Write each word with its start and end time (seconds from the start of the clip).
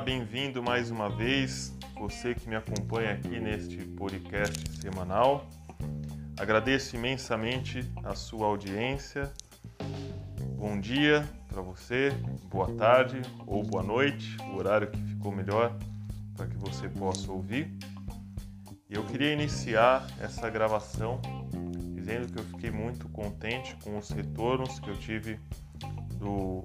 bem-vindo 0.00 0.62
mais 0.62 0.90
uma 0.90 1.10
vez, 1.10 1.76
você 1.98 2.34
que 2.34 2.48
me 2.48 2.56
acompanha 2.56 3.12
aqui 3.12 3.38
neste 3.38 3.76
podcast 3.76 4.80
semanal. 4.80 5.46
Agradeço 6.38 6.96
imensamente 6.96 7.84
a 8.02 8.14
sua 8.14 8.46
audiência. 8.46 9.30
Bom 10.56 10.80
dia 10.80 11.28
para 11.48 11.60
você, 11.60 12.12
boa 12.48 12.74
tarde 12.76 13.20
ou 13.46 13.62
boa 13.62 13.82
noite, 13.82 14.38
o 14.50 14.56
horário 14.56 14.90
que 14.90 14.98
ficou 15.02 15.32
melhor 15.32 15.76
para 16.34 16.46
que 16.46 16.56
você 16.56 16.88
possa 16.88 17.30
ouvir. 17.30 17.70
Eu 18.88 19.04
queria 19.04 19.34
iniciar 19.34 20.06
essa 20.18 20.48
gravação 20.48 21.20
dizendo 21.94 22.32
que 22.32 22.38
eu 22.38 22.44
fiquei 22.44 22.70
muito 22.70 23.06
contente 23.10 23.76
com 23.84 23.98
os 23.98 24.08
retornos 24.08 24.78
que 24.78 24.88
eu 24.88 24.96
tive 24.96 25.38
do, 26.16 26.64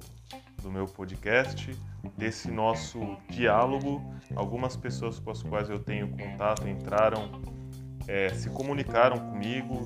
do 0.62 0.72
meu 0.72 0.86
podcast, 0.86 1.77
desse 2.18 2.50
nosso 2.50 3.00
diálogo. 3.30 4.02
Algumas 4.36 4.76
pessoas 4.76 5.20
com 5.20 5.32
as 5.32 5.41
quais 5.44 5.70
eu 5.70 5.80
tenho 5.80 6.09
contato 6.09 6.68
entraram, 6.68 7.41
é, 8.08 8.30
se 8.30 8.50
comunicaram 8.50 9.18
comigo, 9.18 9.84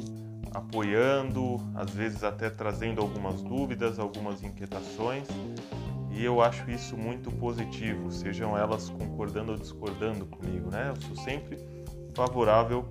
apoiando, 0.54 1.58
às 1.76 1.92
vezes 1.92 2.24
até 2.24 2.50
trazendo 2.50 3.02
algumas 3.02 3.42
dúvidas, 3.42 4.00
algumas 4.00 4.44
inquietações. 4.44 5.28
E 6.12 6.24
eu 6.24 6.42
acho 6.42 6.70
isso 6.70 6.98
muito 6.98 7.32
positivo, 7.32 8.12
sejam 8.12 8.58
elas 8.58 8.90
concordando 8.90 9.52
ou 9.52 9.58
discordando 9.58 10.26
comigo, 10.26 10.70
né? 10.72 10.90
Eu 10.90 11.02
sou 11.02 11.16
sempre 11.16 11.58
favorável 12.16 12.86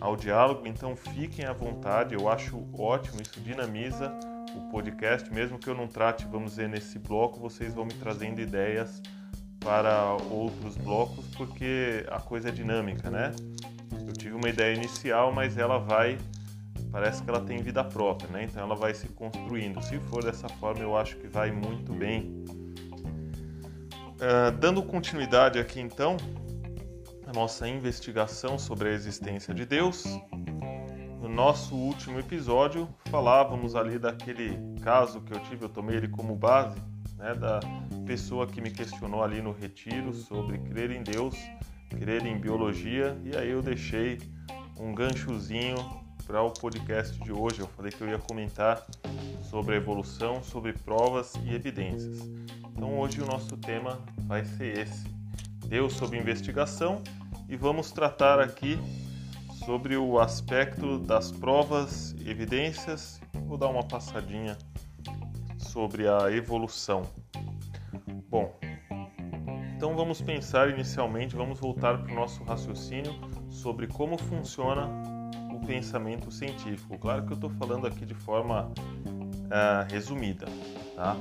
ao 0.00 0.16
diálogo, 0.16 0.66
então 0.66 0.96
fiquem 0.96 1.44
à 1.44 1.52
vontade, 1.52 2.14
eu 2.14 2.28
acho 2.28 2.64
ótimo, 2.72 3.20
isso 3.20 3.40
dinamiza 3.40 4.12
o 4.56 4.70
podcast, 4.70 5.32
mesmo 5.32 5.58
que 5.58 5.68
eu 5.68 5.74
não 5.74 5.86
trate, 5.86 6.26
vamos 6.26 6.52
dizer, 6.52 6.68
nesse 6.68 6.98
bloco, 6.98 7.38
vocês 7.38 7.74
vão 7.74 7.84
me 7.84 7.94
trazendo 7.94 8.40
ideias 8.40 9.00
para 9.60 10.16
outros 10.30 10.76
blocos, 10.76 11.24
porque 11.36 12.04
a 12.10 12.20
coisa 12.20 12.48
é 12.48 12.52
dinâmica, 12.52 13.10
né? 13.10 13.32
Eu 14.06 14.12
tive 14.12 14.34
uma 14.34 14.48
ideia 14.48 14.74
inicial, 14.74 15.32
mas 15.32 15.58
ela 15.58 15.78
vai, 15.78 16.18
parece 16.90 17.22
que 17.22 17.28
ela 17.28 17.40
tem 17.40 17.62
vida 17.62 17.84
própria, 17.84 18.28
né? 18.30 18.44
Então 18.44 18.62
ela 18.62 18.74
vai 18.74 18.94
se 18.94 19.08
construindo. 19.08 19.80
Se 19.82 19.98
for 19.98 20.24
dessa 20.24 20.48
forma, 20.48 20.80
eu 20.80 20.96
acho 20.96 21.16
que 21.16 21.28
vai 21.28 21.50
muito 21.50 21.92
bem. 21.92 22.44
Uh, 24.16 24.50
dando 24.58 24.82
continuidade 24.82 25.58
aqui 25.58 25.80
então, 25.80 26.16
a 27.26 27.32
nossa 27.32 27.68
investigação 27.68 28.58
sobre 28.58 28.88
a 28.88 28.92
existência 28.92 29.54
de 29.54 29.64
Deus. 29.64 30.04
No 31.40 31.46
nosso 31.46 31.74
último 31.74 32.18
episódio, 32.18 32.86
falávamos 33.06 33.74
ali 33.74 33.98
daquele 33.98 34.58
caso 34.82 35.22
que 35.22 35.32
eu 35.32 35.40
tive, 35.40 35.64
eu 35.64 35.70
tomei 35.70 35.96
ele 35.96 36.06
como 36.06 36.36
base, 36.36 36.78
né, 37.16 37.34
da 37.34 37.60
pessoa 38.04 38.46
que 38.46 38.60
me 38.60 38.70
questionou 38.70 39.24
ali 39.24 39.40
no 39.40 39.50
retiro 39.50 40.12
sobre 40.12 40.58
crer 40.58 40.90
em 40.90 41.02
Deus, 41.02 41.34
crer 41.98 42.26
em 42.26 42.38
biologia, 42.38 43.18
e 43.24 43.34
aí 43.34 43.52
eu 43.52 43.62
deixei 43.62 44.18
um 44.78 44.94
ganchozinho 44.94 45.76
para 46.26 46.42
o 46.42 46.50
podcast 46.50 47.18
de 47.18 47.32
hoje. 47.32 47.60
Eu 47.60 47.68
falei 47.68 47.90
que 47.90 48.02
eu 48.02 48.08
ia 48.10 48.18
comentar 48.18 48.84
sobre 49.42 49.76
a 49.76 49.78
evolução, 49.78 50.42
sobre 50.42 50.74
provas 50.74 51.32
e 51.42 51.54
evidências. 51.54 52.20
Então 52.76 52.98
hoje 52.98 53.18
o 53.22 53.26
nosso 53.26 53.56
tema 53.56 53.98
vai 54.26 54.44
ser 54.44 54.80
esse: 54.80 55.04
Deus 55.66 55.94
sob 55.94 56.18
investigação 56.18 57.02
e 57.48 57.56
vamos 57.56 57.90
tratar 57.90 58.40
aqui 58.40 58.78
sobre 59.64 59.96
o 59.96 60.18
aspecto 60.18 60.98
das 60.98 61.30
provas 61.30 62.14
evidências. 62.24 63.20
Vou 63.46 63.58
dar 63.58 63.68
uma 63.68 63.82
passadinha 63.82 64.56
sobre 65.58 66.08
a 66.08 66.30
evolução. 66.32 67.02
Bom, 68.28 68.58
então 69.76 69.94
vamos 69.94 70.20
pensar 70.20 70.70
inicialmente, 70.70 71.34
vamos 71.34 71.58
voltar 71.58 71.98
para 72.02 72.12
o 72.12 72.14
nosso 72.14 72.42
raciocínio 72.44 73.14
sobre 73.48 73.86
como 73.86 74.18
funciona 74.18 74.88
o 75.52 75.66
pensamento 75.66 76.30
científico. 76.30 76.98
Claro 76.98 77.24
que 77.26 77.32
eu 77.32 77.34
estou 77.34 77.50
falando 77.50 77.86
aqui 77.86 78.06
de 78.06 78.14
forma 78.14 78.66
uh, 78.66 79.90
resumida, 79.90 80.46
tá? 80.94 81.16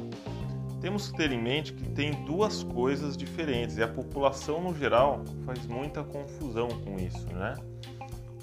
Temos 0.82 1.12
que 1.12 1.18
ter 1.18 1.32
em 1.32 1.42
mente 1.42 1.74
que 1.74 1.90
tem 1.90 2.24
duas 2.24 2.64
coisas 2.64 3.18
diferentes 3.18 3.78
e 3.78 3.84
a 3.84 3.88
população 3.88 4.62
no 4.62 4.74
geral 4.74 5.24
faz 5.46 5.66
muita 5.68 6.04
confusão 6.04 6.70
com 6.70 6.96
isso, 6.96 7.28
né? 7.34 7.56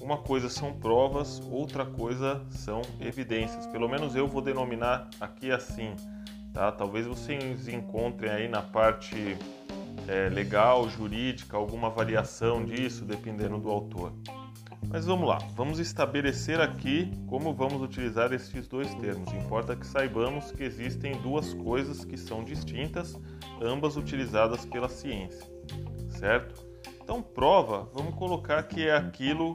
Uma 0.07 0.19
coisa 0.19 0.49
são 0.49 0.73
provas, 0.73 1.43
outra 1.51 1.85
coisa 1.85 2.41
são 2.49 2.81
evidências. 3.01 3.67
Pelo 3.67 3.89
menos 3.89 4.15
eu 4.15 4.29
vou 4.29 4.41
denominar 4.41 5.11
aqui 5.21 5.51
assim, 5.51 5.97
tá? 6.53 6.71
Talvez 6.71 7.09
vocês 7.09 7.67
encontrem 7.67 8.31
aí 8.31 8.47
na 8.47 8.63
parte 8.63 9.37
é, 10.07 10.29
legal, 10.29 10.89
jurídica, 10.89 11.57
alguma 11.57 11.91
variação 11.91 12.65
disso, 12.65 13.05
dependendo 13.05 13.59
do 13.59 13.69
autor. 13.69 14.13
Mas 14.89 15.07
vamos 15.07 15.29
lá, 15.29 15.39
vamos 15.57 15.81
estabelecer 15.81 16.61
aqui 16.61 17.11
como 17.27 17.53
vamos 17.53 17.83
utilizar 17.83 18.33
esses 18.33 18.69
dois 18.69 18.95
termos. 18.95 19.33
Importa 19.33 19.75
que 19.75 19.85
saibamos 19.85 20.53
que 20.53 20.63
existem 20.63 21.21
duas 21.21 21.53
coisas 21.53 22.05
que 22.05 22.17
são 22.17 22.45
distintas, 22.45 23.19
ambas 23.61 23.97
utilizadas 23.97 24.65
pela 24.67 24.89
ciência, 24.89 25.45
certo? 26.11 26.66
Então, 27.07 27.23
prova, 27.23 27.89
vamos 27.95 28.17
colocar 28.17 28.61
que 28.65 28.89
é 28.89 28.97
aquilo 28.97 29.55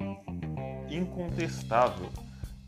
incontestável, 0.90 2.08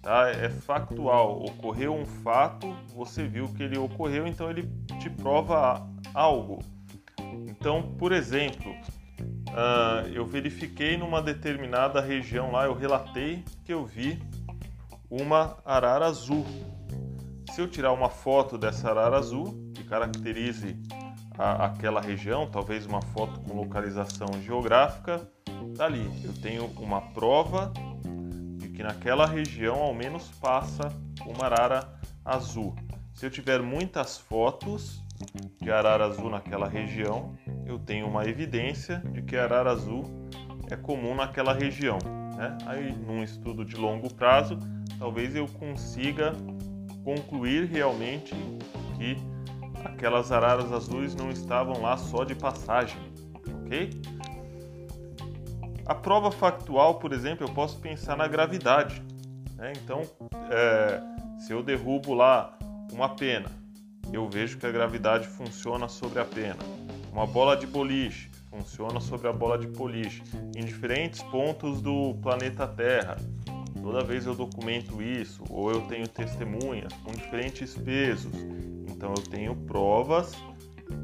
tá? 0.01 0.27
É 0.27 0.49
factual. 0.49 1.41
Ocorreu 1.41 1.95
um 1.95 2.05
fato, 2.05 2.75
você 2.93 3.25
viu 3.25 3.47
que 3.53 3.63
ele 3.63 3.77
ocorreu, 3.77 4.27
então 4.27 4.49
ele 4.49 4.69
te 4.99 5.09
prova 5.09 5.89
algo. 6.13 6.59
Então, 7.47 7.95
por 7.97 8.11
exemplo, 8.11 8.73
uh, 9.51 10.05
eu 10.13 10.25
verifiquei 10.25 10.97
numa 10.97 11.21
determinada 11.21 12.01
região 12.01 12.51
lá, 12.51 12.65
eu 12.65 12.73
relatei 12.73 13.45
que 13.63 13.73
eu 13.73 13.85
vi 13.85 14.21
uma 15.09 15.59
arara 15.63 16.07
azul. 16.07 16.45
Se 17.53 17.61
eu 17.61 17.69
tirar 17.69 17.93
uma 17.93 18.09
foto 18.09 18.57
dessa 18.57 18.89
arara 18.89 19.17
azul, 19.17 19.71
que 19.73 19.85
caracterize 19.85 20.77
a, 21.37 21.65
aquela 21.65 22.01
região, 22.01 22.49
talvez 22.49 22.85
uma 22.85 23.01
foto 23.01 23.39
com 23.41 23.55
localização 23.55 24.27
geográfica, 24.41 25.27
dali 25.75 26.09
eu 26.23 26.33
tenho 26.41 26.65
uma 26.77 27.01
prova 27.01 27.71
de 28.57 28.69
que 28.69 28.83
naquela 28.83 29.25
região 29.25 29.81
ao 29.81 29.93
menos 29.93 30.29
passa 30.41 30.89
uma 31.25 31.45
arara 31.45 31.87
azul. 32.23 32.75
Se 33.13 33.25
eu 33.25 33.31
tiver 33.31 33.61
muitas 33.61 34.17
fotos 34.17 35.01
de 35.61 35.71
arara 35.71 36.05
azul 36.05 36.29
naquela 36.29 36.67
região, 36.67 37.35
eu 37.65 37.79
tenho 37.79 38.07
uma 38.07 38.25
evidência 38.25 38.99
de 39.11 39.21
que 39.21 39.37
arara 39.37 39.71
azul 39.71 40.03
é 40.69 40.75
comum 40.75 41.15
naquela 41.15 41.53
região. 41.53 41.97
Né? 42.35 42.57
Aí, 42.65 42.91
num 42.91 43.23
estudo 43.23 43.63
de 43.63 43.75
longo 43.75 44.13
prazo, 44.13 44.57
talvez 44.97 45.35
eu 45.35 45.47
consiga 45.47 46.33
concluir 47.03 47.65
realmente 47.65 48.33
que 48.97 49.17
aquelas 50.03 50.33
araras 50.33 50.69
azuis 50.69 51.15
não 51.15 51.31
estavam 51.31 51.81
lá 51.81 51.95
só 51.95 52.25
de 52.25 52.35
passagem, 52.35 52.99
ok? 53.63 53.89
A 55.85 55.95
prova 55.95 56.29
factual, 56.29 56.95
por 56.95 57.13
exemplo, 57.13 57.47
eu 57.47 57.53
posso 57.53 57.79
pensar 57.79 58.17
na 58.17 58.27
gravidade. 58.27 59.01
Né? 59.55 59.71
Então, 59.81 60.01
é, 60.51 61.01
se 61.39 61.53
eu 61.53 61.63
derrubo 61.63 62.13
lá 62.13 62.57
uma 62.91 63.15
pena, 63.15 63.49
eu 64.11 64.27
vejo 64.29 64.57
que 64.57 64.65
a 64.65 64.71
gravidade 64.71 65.25
funciona 65.25 65.87
sobre 65.87 66.19
a 66.19 66.25
pena. 66.25 66.59
Uma 67.09 67.25
bola 67.25 67.55
de 67.55 67.65
boliche 67.65 68.29
funciona 68.49 68.99
sobre 68.99 69.29
a 69.29 69.33
bola 69.33 69.57
de 69.57 69.67
boliche 69.67 70.21
em 70.53 70.65
diferentes 70.65 71.23
pontos 71.23 71.81
do 71.81 72.13
planeta 72.21 72.67
Terra. 72.67 73.15
Toda 73.81 74.03
vez 74.03 74.25
eu 74.25 74.35
documento 74.35 75.01
isso, 75.01 75.45
ou 75.49 75.71
eu 75.71 75.79
tenho 75.83 76.09
testemunhas 76.09 76.91
com 77.05 77.11
diferentes 77.13 77.73
pesos. 77.73 78.33
Então 79.03 79.15
eu 79.17 79.23
tenho 79.23 79.53
provas 79.53 80.31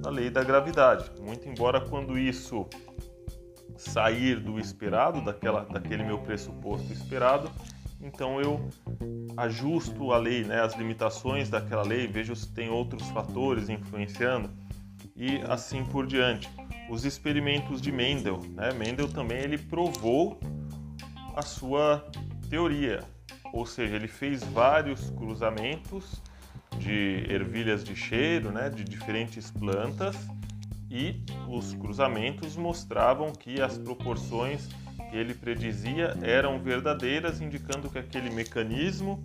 da 0.01 0.10
lei 0.10 0.30
da 0.30 0.42
gravidade. 0.42 1.12
Muito 1.19 1.50
embora 1.50 1.81
quando 1.81 2.18
isso 2.18 2.66
sair 3.75 4.40
do 4.40 4.57
esperado, 4.57 5.22
daquela, 5.22 5.66
daquele 5.66 6.06
meu 6.06 6.18
pressuposto 6.19 6.94
esperado, 6.94 7.51
então 8.00 8.40
eu 8.40 8.69
ajusto 9.36 10.13
a 10.13 10.18
lei, 10.18 10.46
né, 10.46 10.62
as 10.62 10.78
limitações 10.78 11.50
daquela 11.50 11.84
lei, 11.84 12.07
vejo 12.07 12.34
se 12.38 12.48
tem 12.54 12.69
outros 12.69 13.06
fatores 13.10 13.68
influenciando 13.68 14.50
e 15.13 15.42
assim 15.50 15.84
por 15.84 16.07
diante. 16.07 16.50
Os 16.90 17.04
experimentos 17.04 17.81
de 17.81 17.92
Mendel, 17.92 18.40
né? 18.52 18.72
Mendel 18.72 19.10
também 19.10 19.40
ele 19.40 19.57
provou 19.57 20.40
a 21.36 21.42
sua 21.42 22.10
teoria, 22.50 23.02
ou 23.52 23.66
seja, 23.66 23.98
ele 23.98 24.07
fez 24.07 24.42
vários 24.42 25.10
cruzamentos 25.10 26.22
de 26.80 27.26
ervilhas 27.30 27.84
de 27.84 27.96
cheiro, 27.96 28.52
né, 28.52 28.70
de 28.70 28.84
diferentes 28.84 29.52
plantas, 29.52 30.16
e 30.90 31.22
os 31.48 31.76
cruzamentos 31.76 32.56
mostravam 32.56 33.31
que 33.31 33.62
as 33.62 33.78
proporções 33.78 34.68
que 35.10 35.16
ele 35.16 35.34
predizia 35.34 36.18
eram 36.22 36.60
verdadeiras, 36.60 37.42
indicando 37.42 37.90
que 37.90 38.00
aquele 38.00 38.30
mecanismo 38.31 39.24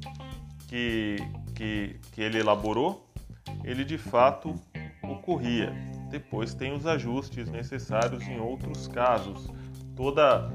que, 0.68 1.16
que, 1.54 1.96
que 2.12 2.20
ele 2.20 2.38
elaborou, 2.38 3.08
ele 3.62 3.84
de 3.84 3.96
fato 3.96 4.54
ocorria. 5.02 5.72
depois 6.10 6.54
tem 6.54 6.72
os 6.74 6.86
ajustes 6.86 7.48
necessários 7.50 8.22
em 8.26 8.38
outros 8.40 8.88
casos. 8.88 9.48
Toda 9.96 10.50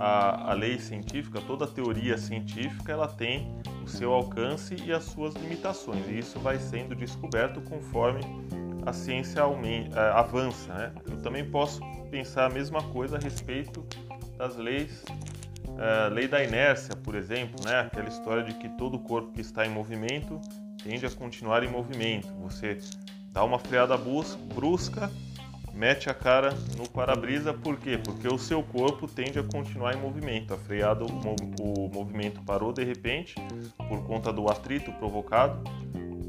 a, 0.00 0.50
a 0.50 0.54
lei 0.54 0.78
científica, 0.78 1.40
toda 1.46 1.66
teoria 1.66 2.16
científica, 2.16 2.90
ela 2.90 3.06
tem 3.06 3.54
o 3.84 3.86
seu 3.86 4.12
alcance 4.14 4.74
e 4.82 4.90
as 4.92 5.04
suas 5.04 5.34
limitações, 5.34 6.08
e 6.08 6.18
isso 6.18 6.40
vai 6.40 6.58
sendo 6.58 6.94
descoberto 6.96 7.60
conforme 7.60 8.22
a 8.86 8.94
ciência 8.94 9.42
aumenta, 9.42 10.00
eh, 10.00 10.10
avança. 10.12 10.72
Né? 10.72 10.92
Eu 11.06 11.18
também 11.18 11.44
posso 11.44 11.80
pensar 12.10 12.46
a 12.46 12.48
mesma 12.48 12.82
coisa 12.82 13.18
a 13.18 13.20
respeito 13.20 13.86
das 14.38 14.56
leis, 14.56 15.04
uh, 15.68 16.12
lei 16.12 16.26
da 16.26 16.42
inércia, 16.42 16.96
por 16.96 17.14
exemplo, 17.14 17.62
né? 17.62 17.80
aquela 17.80 18.08
história 18.08 18.42
de 18.42 18.54
que 18.54 18.70
todo 18.70 18.98
corpo 18.98 19.32
que 19.32 19.42
está 19.42 19.66
em 19.66 19.70
movimento 19.70 20.40
tende 20.82 21.04
a 21.04 21.10
continuar 21.10 21.62
em 21.62 21.68
movimento. 21.68 22.32
Você 22.40 22.78
dá 23.32 23.44
uma 23.44 23.58
freada 23.58 23.98
brusca, 23.98 25.10
mete 25.80 26.10
a 26.10 26.14
cara 26.14 26.50
no 26.76 26.86
para-brisa, 26.86 27.54
por 27.54 27.78
quê? 27.78 27.96
Porque 27.96 28.28
o 28.28 28.36
seu 28.36 28.62
corpo 28.62 29.08
tende 29.08 29.38
a 29.38 29.42
continuar 29.42 29.94
em 29.94 29.98
movimento. 29.98 30.52
A 30.52 30.58
freada, 30.58 31.06
o, 31.06 31.90
movimento 31.90 32.42
parou 32.42 32.70
de 32.70 32.84
repente 32.84 33.34
por 33.88 34.04
conta 34.04 34.30
do 34.30 34.50
atrito 34.50 34.92
provocado 34.92 35.64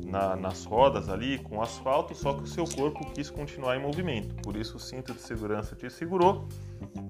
na, 0.05 0.37
nas 0.37 0.63
rodas 0.63 1.09
ali 1.09 1.37
com 1.37 1.57
o 1.57 1.61
asfalto, 1.61 2.15
só 2.15 2.33
que 2.33 2.43
o 2.43 2.47
seu 2.47 2.63
corpo 2.63 3.11
quis 3.11 3.29
continuar 3.29 3.75
em 3.75 3.81
movimento. 3.81 4.33
Por 4.35 4.55
isso 4.55 4.77
o 4.77 4.79
cinto 4.79 5.13
de 5.13 5.19
segurança 5.19 5.75
te 5.75 5.89
segurou 5.89 6.47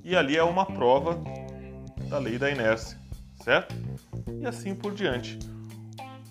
e 0.04 0.16
ali 0.16 0.36
é 0.36 0.44
uma 0.44 0.66
prova 0.66 1.22
da 2.10 2.18
lei 2.18 2.40
da 2.40 2.50
inércia, 2.50 2.98
certo? 3.44 3.76
E 4.40 4.48
assim 4.48 4.74
por 4.74 4.96
diante. 4.96 5.38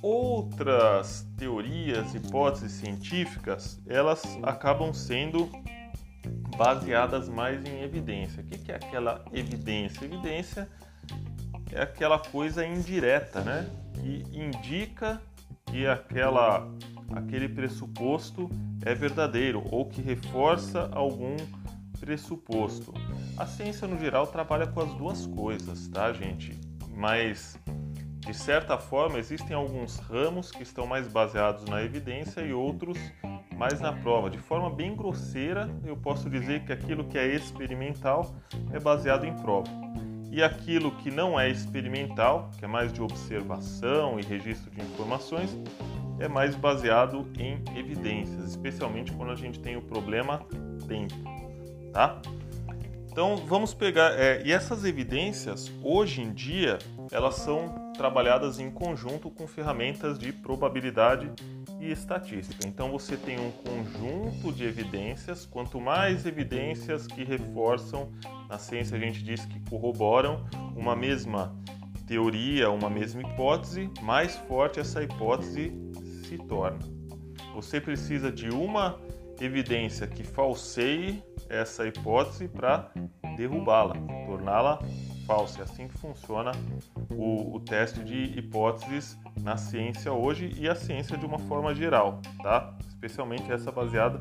Outras 0.03 1.25
teorias, 1.39 2.17
hipóteses 2.17 2.73
científicas, 2.73 3.81
elas 3.87 4.25
acabam 4.43 4.93
sendo 4.93 5.49
baseadas 6.61 7.27
mais 7.27 7.65
em 7.65 7.81
evidência. 7.81 8.43
O 8.43 8.47
que 8.47 8.71
é 8.71 8.75
aquela 8.75 9.25
evidência? 9.33 10.05
Evidência 10.05 10.69
é 11.73 11.81
aquela 11.81 12.19
coisa 12.19 12.67
indireta, 12.67 13.41
né? 13.41 13.67
Que 13.95 14.27
indica 14.31 15.23
que 15.65 15.87
aquela, 15.87 16.71
aquele 17.15 17.49
pressuposto 17.49 18.51
é 18.85 18.95
verdadeiro 18.95 19.67
ou 19.71 19.87
que 19.87 20.03
reforça 20.03 20.91
algum 20.93 21.35
pressuposto. 21.99 22.93
A 23.39 23.47
ciência 23.47 23.89
no 23.89 23.99
geral 23.99 24.27
trabalha 24.27 24.67
com 24.67 24.83
as 24.83 24.93
duas 24.97 25.27
coisas, 25.29 25.89
tá, 25.89 26.13
gente? 26.13 26.61
Mas 26.91 27.59
de 28.19 28.35
certa 28.35 28.77
forma, 28.77 29.19
existem 29.19 29.57
alguns 29.57 29.97
ramos 29.97 30.51
que 30.51 30.63
estão 30.63 30.87
mais 30.87 31.09
baseados 31.09 31.65
na 31.65 31.83
evidência 31.83 32.43
e 32.43 32.53
outros 32.53 32.99
mais 33.61 33.79
na 33.79 33.93
prova. 33.93 34.31
De 34.31 34.39
forma 34.39 34.71
bem 34.71 34.97
grosseira, 34.97 35.69
eu 35.85 35.95
posso 35.95 36.31
dizer 36.31 36.65
que 36.65 36.73
aquilo 36.73 37.05
que 37.05 37.19
é 37.19 37.27
experimental 37.27 38.35
é 38.73 38.81
baseado 38.81 39.27
em 39.27 39.37
prova. 39.37 39.69
E 40.33 40.43
aquilo 40.43 40.91
que 40.93 41.11
não 41.11 41.39
é 41.39 41.51
experimental, 41.51 42.49
que 42.59 42.65
é 42.65 42.69
mais 42.69 42.91
de 42.91 43.03
observação 43.03 44.19
e 44.19 44.23
registro 44.23 44.71
de 44.71 44.81
informações, 44.81 45.55
é 46.19 46.27
mais 46.27 46.57
baseado 46.57 47.27
em 47.39 47.63
evidências, 47.79 48.49
especialmente 48.49 49.13
quando 49.13 49.33
a 49.33 49.37
gente 49.37 49.61
tem 49.61 49.77
o 49.77 49.83
problema 49.83 50.41
tempo, 50.89 51.15
tá? 51.93 52.19
Então 53.13 53.37
vamos 53.37 53.75
pegar 53.75 54.19
é, 54.19 54.43
e 54.43 54.53
essas 54.53 54.85
evidências 54.85 55.71
hoje 55.83 56.23
em 56.23 56.33
dia 56.33 56.79
elas 57.11 57.35
são 57.35 57.93
trabalhadas 57.95 58.59
em 58.59 58.71
conjunto 58.71 59.29
com 59.29 59.47
ferramentas 59.47 60.19
de 60.19 60.33
probabilidade 60.33 61.31
e 61.81 61.91
estatística. 61.91 62.67
Então 62.67 62.91
você 62.91 63.17
tem 63.17 63.39
um 63.39 63.51
conjunto 63.51 64.53
de 64.53 64.65
evidências, 64.65 65.47
quanto 65.47 65.81
mais 65.81 66.27
evidências 66.27 67.07
que 67.07 67.25
reforçam, 67.25 68.11
na 68.49 68.59
ciência 68.59 68.97
a 68.97 69.01
gente 69.01 69.23
diz 69.23 69.45
que 69.47 69.59
corroboram 69.69 70.47
uma 70.77 70.95
mesma 70.95 71.57
teoria, 72.07 72.71
uma 72.71 72.91
mesma 72.91 73.23
hipótese, 73.23 73.91
mais 74.03 74.37
forte 74.37 74.79
essa 74.79 75.03
hipótese 75.03 75.73
se 76.25 76.37
torna. 76.39 76.79
Você 77.55 77.81
precisa 77.81 78.31
de 78.31 78.51
uma 78.51 79.01
evidência 79.41 80.07
que 80.07 80.23
falseie 80.23 81.23
essa 81.49 81.87
hipótese 81.87 82.47
para 82.47 82.93
derrubá-la, 83.37 83.95
torná-la 84.27 84.79
falsa. 85.31 85.61
É 85.61 85.63
assim 85.63 85.87
que 85.87 85.97
funciona 85.97 86.51
o, 87.09 87.55
o, 87.55 87.61
teste 87.61 88.03
de 88.03 88.37
hipóteses 88.37 89.17
na 89.41 89.57
ciência 89.57 90.13
hoje 90.13 90.53
e 90.59 90.69
a 90.69 90.75
ciência 90.75 91.17
de 91.17 91.25
uma 91.25 91.39
forma 91.39 91.73
geral, 91.73 92.21
tá? 92.43 92.77
Especialmente 92.89 93.51
essa 93.53 93.71
baseada 93.71 94.21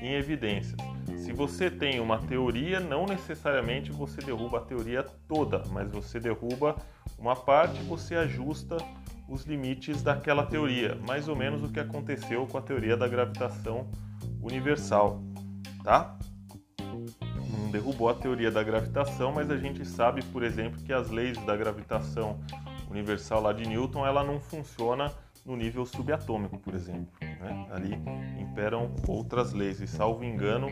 em 0.00 0.14
evidências. 0.14 0.74
Se 1.16 1.32
você 1.32 1.70
tem 1.70 2.00
uma 2.00 2.18
teoria, 2.18 2.80
não 2.80 3.06
necessariamente 3.06 3.92
você 3.92 4.20
derruba 4.20 4.58
a 4.58 4.62
teoria 4.62 5.04
toda, 5.28 5.62
mas 5.70 5.88
você 5.92 6.18
derruba 6.18 6.74
uma 7.16 7.36
parte, 7.36 7.80
você 7.84 8.16
ajusta 8.16 8.76
os 9.28 9.44
limites 9.44 10.02
daquela 10.02 10.44
teoria, 10.44 10.98
mais 11.06 11.28
ou 11.28 11.36
menos 11.36 11.62
o 11.62 11.68
que 11.68 11.78
aconteceu 11.78 12.48
com 12.48 12.58
a 12.58 12.60
teoria 12.60 12.96
da 12.96 13.06
gravitação 13.06 13.88
universal, 14.42 15.22
tá? 15.84 16.18
Derrubou 17.72 18.10
a 18.10 18.14
teoria 18.14 18.50
da 18.50 18.62
gravitação, 18.62 19.32
mas 19.32 19.50
a 19.50 19.56
gente 19.56 19.82
sabe, 19.86 20.22
por 20.26 20.42
exemplo, 20.42 20.78
que 20.82 20.92
as 20.92 21.08
leis 21.08 21.38
da 21.46 21.56
gravitação 21.56 22.38
universal 22.90 23.40
lá 23.40 23.52
de 23.52 23.66
Newton, 23.66 24.06
ela 24.06 24.22
não 24.22 24.38
funciona 24.38 25.10
no 25.46 25.56
nível 25.56 25.86
subatômico, 25.86 26.58
por 26.58 26.74
exemplo. 26.74 27.08
Né? 27.20 27.66
Ali 27.72 27.98
imperam 28.38 28.94
outras 29.08 29.54
leis 29.54 29.80
e, 29.80 29.86
salvo 29.86 30.22
engano, 30.22 30.68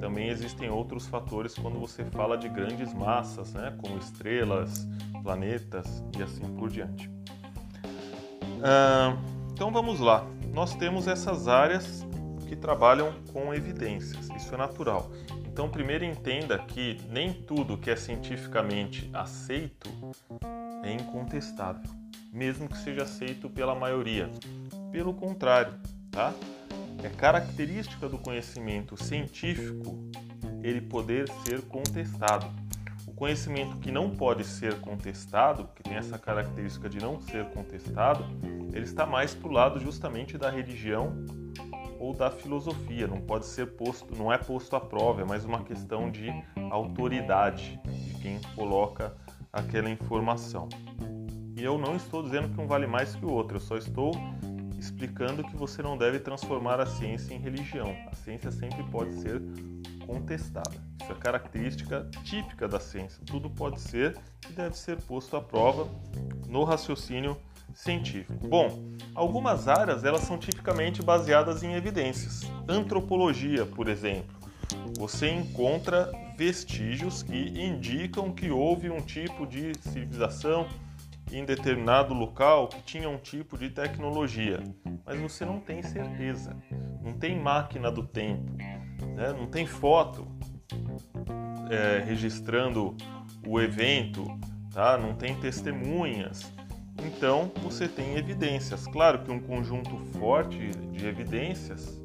também 0.00 0.28
existem 0.28 0.68
outros 0.68 1.06
fatores 1.06 1.54
quando 1.54 1.78
você 1.78 2.04
fala 2.04 2.36
de 2.36 2.48
grandes 2.48 2.92
massas, 2.92 3.52
né? 3.54 3.72
como 3.80 3.96
estrelas, 3.96 4.88
planetas 5.22 6.02
e 6.18 6.22
assim 6.22 6.44
por 6.56 6.68
diante. 6.68 7.08
Então 9.52 9.70
vamos 9.70 10.00
lá. 10.00 10.26
Nós 10.52 10.74
temos 10.74 11.06
essas 11.06 11.46
áreas 11.46 12.04
que 12.48 12.56
trabalham 12.56 13.14
com 13.32 13.54
evidências, 13.54 14.28
isso 14.30 14.52
é 14.52 14.58
natural. 14.58 15.08
Então, 15.60 15.68
primeiro 15.68 16.06
entenda 16.06 16.58
que 16.58 16.96
nem 17.10 17.34
tudo 17.34 17.76
que 17.76 17.90
é 17.90 17.94
cientificamente 17.94 19.10
aceito 19.12 19.90
é 20.82 20.90
incontestável, 20.90 21.90
mesmo 22.32 22.66
que 22.66 22.78
seja 22.78 23.02
aceito 23.02 23.50
pela 23.50 23.74
maioria. 23.74 24.30
Pelo 24.90 25.12
contrário, 25.12 25.74
tá? 26.10 26.32
É 27.04 27.10
característica 27.10 28.08
do 28.08 28.16
conhecimento 28.16 28.96
científico 28.96 30.10
ele 30.62 30.80
poder 30.80 31.28
ser 31.44 31.60
contestado. 31.60 32.46
O 33.06 33.12
conhecimento 33.12 33.76
que 33.80 33.92
não 33.92 34.08
pode 34.08 34.44
ser 34.44 34.80
contestado, 34.80 35.68
que 35.76 35.82
tem 35.82 35.96
essa 35.96 36.18
característica 36.18 36.88
de 36.88 36.98
não 36.98 37.20
ser 37.20 37.44
contestado, 37.50 38.24
ele 38.72 38.86
está 38.86 39.04
mais 39.04 39.34
para 39.34 39.50
o 39.50 39.52
lado 39.52 39.78
justamente 39.78 40.38
da 40.38 40.48
religião 40.48 41.22
ou 42.00 42.14
da 42.14 42.30
filosofia, 42.30 43.06
não 43.06 43.20
pode 43.20 43.44
ser 43.44 43.66
posto, 43.76 44.16
não 44.16 44.32
é 44.32 44.38
posto 44.38 44.74
à 44.74 44.80
prova, 44.80 45.20
é 45.20 45.24
mais 45.24 45.44
uma 45.44 45.62
questão 45.62 46.10
de 46.10 46.30
autoridade 46.70 47.78
de 47.84 48.14
quem 48.14 48.40
coloca 48.56 49.14
aquela 49.52 49.90
informação. 49.90 50.66
E 51.54 51.62
eu 51.62 51.76
não 51.76 51.94
estou 51.94 52.22
dizendo 52.22 52.48
que 52.48 52.58
um 52.58 52.66
vale 52.66 52.86
mais 52.86 53.14
que 53.14 53.24
o 53.24 53.30
outro, 53.30 53.58
eu 53.58 53.60
só 53.60 53.76
estou 53.76 54.12
explicando 54.78 55.44
que 55.44 55.54
você 55.54 55.82
não 55.82 55.98
deve 55.98 56.18
transformar 56.18 56.80
a 56.80 56.86
ciência 56.86 57.34
em 57.34 57.38
religião. 57.38 57.94
A 58.10 58.14
ciência 58.16 58.50
sempre 58.50 58.82
pode 58.84 59.12
ser 59.16 59.42
contestada. 60.06 60.72
Isso 61.02 61.12
é 61.12 61.14
característica 61.16 62.08
típica 62.24 62.66
da 62.66 62.80
ciência. 62.80 63.22
Tudo 63.26 63.50
pode 63.50 63.78
ser 63.78 64.16
e 64.48 64.52
deve 64.54 64.74
ser 64.74 64.96
posto 65.02 65.36
à 65.36 65.42
prova 65.42 65.86
no 66.48 66.64
raciocínio 66.64 67.36
científico. 67.74 68.48
Bom, 68.48 68.94
algumas 69.14 69.68
áreas 69.68 70.04
elas 70.04 70.22
são 70.22 70.38
tipicamente 70.38 71.02
baseadas 71.02 71.62
em 71.62 71.74
evidências. 71.74 72.42
Antropologia, 72.68 73.66
por 73.66 73.88
exemplo, 73.88 74.38
você 74.98 75.30
encontra 75.30 76.10
vestígios 76.36 77.22
que 77.22 77.36
indicam 77.60 78.32
que 78.32 78.50
houve 78.50 78.90
um 78.90 79.00
tipo 79.00 79.46
de 79.46 79.72
civilização 79.80 80.66
em 81.32 81.44
determinado 81.44 82.12
local 82.12 82.68
que 82.68 82.82
tinha 82.82 83.08
um 83.08 83.16
tipo 83.16 83.56
de 83.56 83.70
tecnologia, 83.70 84.60
mas 85.04 85.20
você 85.20 85.44
não 85.44 85.60
tem 85.60 85.82
certeza, 85.82 86.56
não 87.02 87.12
tem 87.12 87.38
máquina 87.38 87.90
do 87.90 88.06
tempo, 88.06 88.52
né? 89.14 89.32
não 89.32 89.46
tem 89.46 89.66
foto 89.66 90.26
é, 91.70 92.02
registrando 92.04 92.96
o 93.46 93.60
evento, 93.60 94.26
tá? 94.72 94.98
não 94.98 95.14
tem 95.14 95.34
testemunhas. 95.36 96.52
Então 97.04 97.50
você 97.62 97.88
tem 97.88 98.16
evidências. 98.16 98.86
Claro 98.86 99.20
que 99.20 99.30
um 99.30 99.40
conjunto 99.40 99.96
forte 100.18 100.70
de 100.92 101.06
evidências 101.06 102.00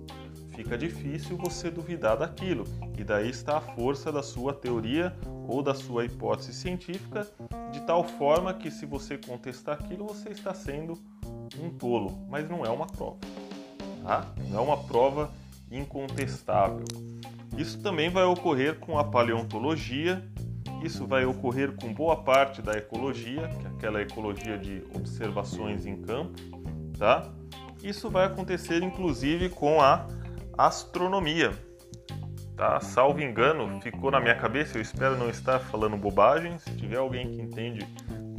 fica 0.56 0.78
difícil 0.78 1.36
você 1.36 1.70
duvidar 1.70 2.18
daquilo, 2.18 2.64
e 2.98 3.04
daí 3.04 3.30
está 3.30 3.58
a 3.58 3.62
força 3.62 4.10
da 4.12 4.24
sua 4.24 4.54
teoria 4.54 5.14
ou 5.48 5.62
da 5.62 5.76
sua 5.76 6.06
hipótese 6.06 6.54
científica, 6.54 7.28
de 7.72 7.82
tal 7.82 8.04
forma 8.04 8.54
que 8.54 8.72
se 8.72 8.86
você 8.86 9.18
contestar 9.18 9.78
aquilo, 9.80 10.08
você 10.08 10.30
está 10.30 10.54
sendo 10.54 10.98
um 11.60 11.70
tolo, 11.70 12.26
mas 12.30 12.50
não 12.50 12.66
é 12.66 12.70
uma 12.70 12.88
prova. 12.88 13.18
Tá? 14.02 14.26
Não 14.50 14.60
é 14.60 14.62
uma 14.62 14.78
prova 14.78 15.32
incontestável. 15.70 16.86
Isso 17.58 17.82
também 17.82 18.10
vai 18.10 18.24
ocorrer 18.24 18.80
com 18.80 18.98
a 18.98 19.04
paleontologia, 19.04 20.26
isso 20.86 21.08
vai 21.08 21.26
ocorrer 21.26 21.74
com 21.74 21.94
boa 21.94 22.24
parte 22.24 22.62
da 22.62 22.74
ecologia, 22.74 23.48
que 23.48 23.66
é 23.66 23.70
aquela 23.70 24.02
ecologia 24.02 24.58
de 24.58 24.84
observações 24.94 25.86
em 25.86 26.02
campo, 26.02 26.40
tá? 26.98 27.34
Isso 27.84 28.10
vai 28.10 28.26
acontecer 28.26 28.84
inclusive 28.84 29.50
com 29.50 29.82
a 29.82 30.08
astronomia. 30.58 31.52
Tá? 32.56 32.80
Salvo 32.80 33.22
engano, 33.22 33.82
ficou 33.82 34.10
na 34.10 34.20
minha 34.20 34.36
cabeça, 34.36 34.78
eu 34.78 34.82
espero 34.82 35.18
não 35.18 35.30
estar 35.30 35.60
falando 35.60 35.98
bobagem. 35.98 36.58
Se 36.60 36.72
tiver 36.78 36.98
alguém 36.98 37.30
que 37.30 37.42
entende 37.42 37.86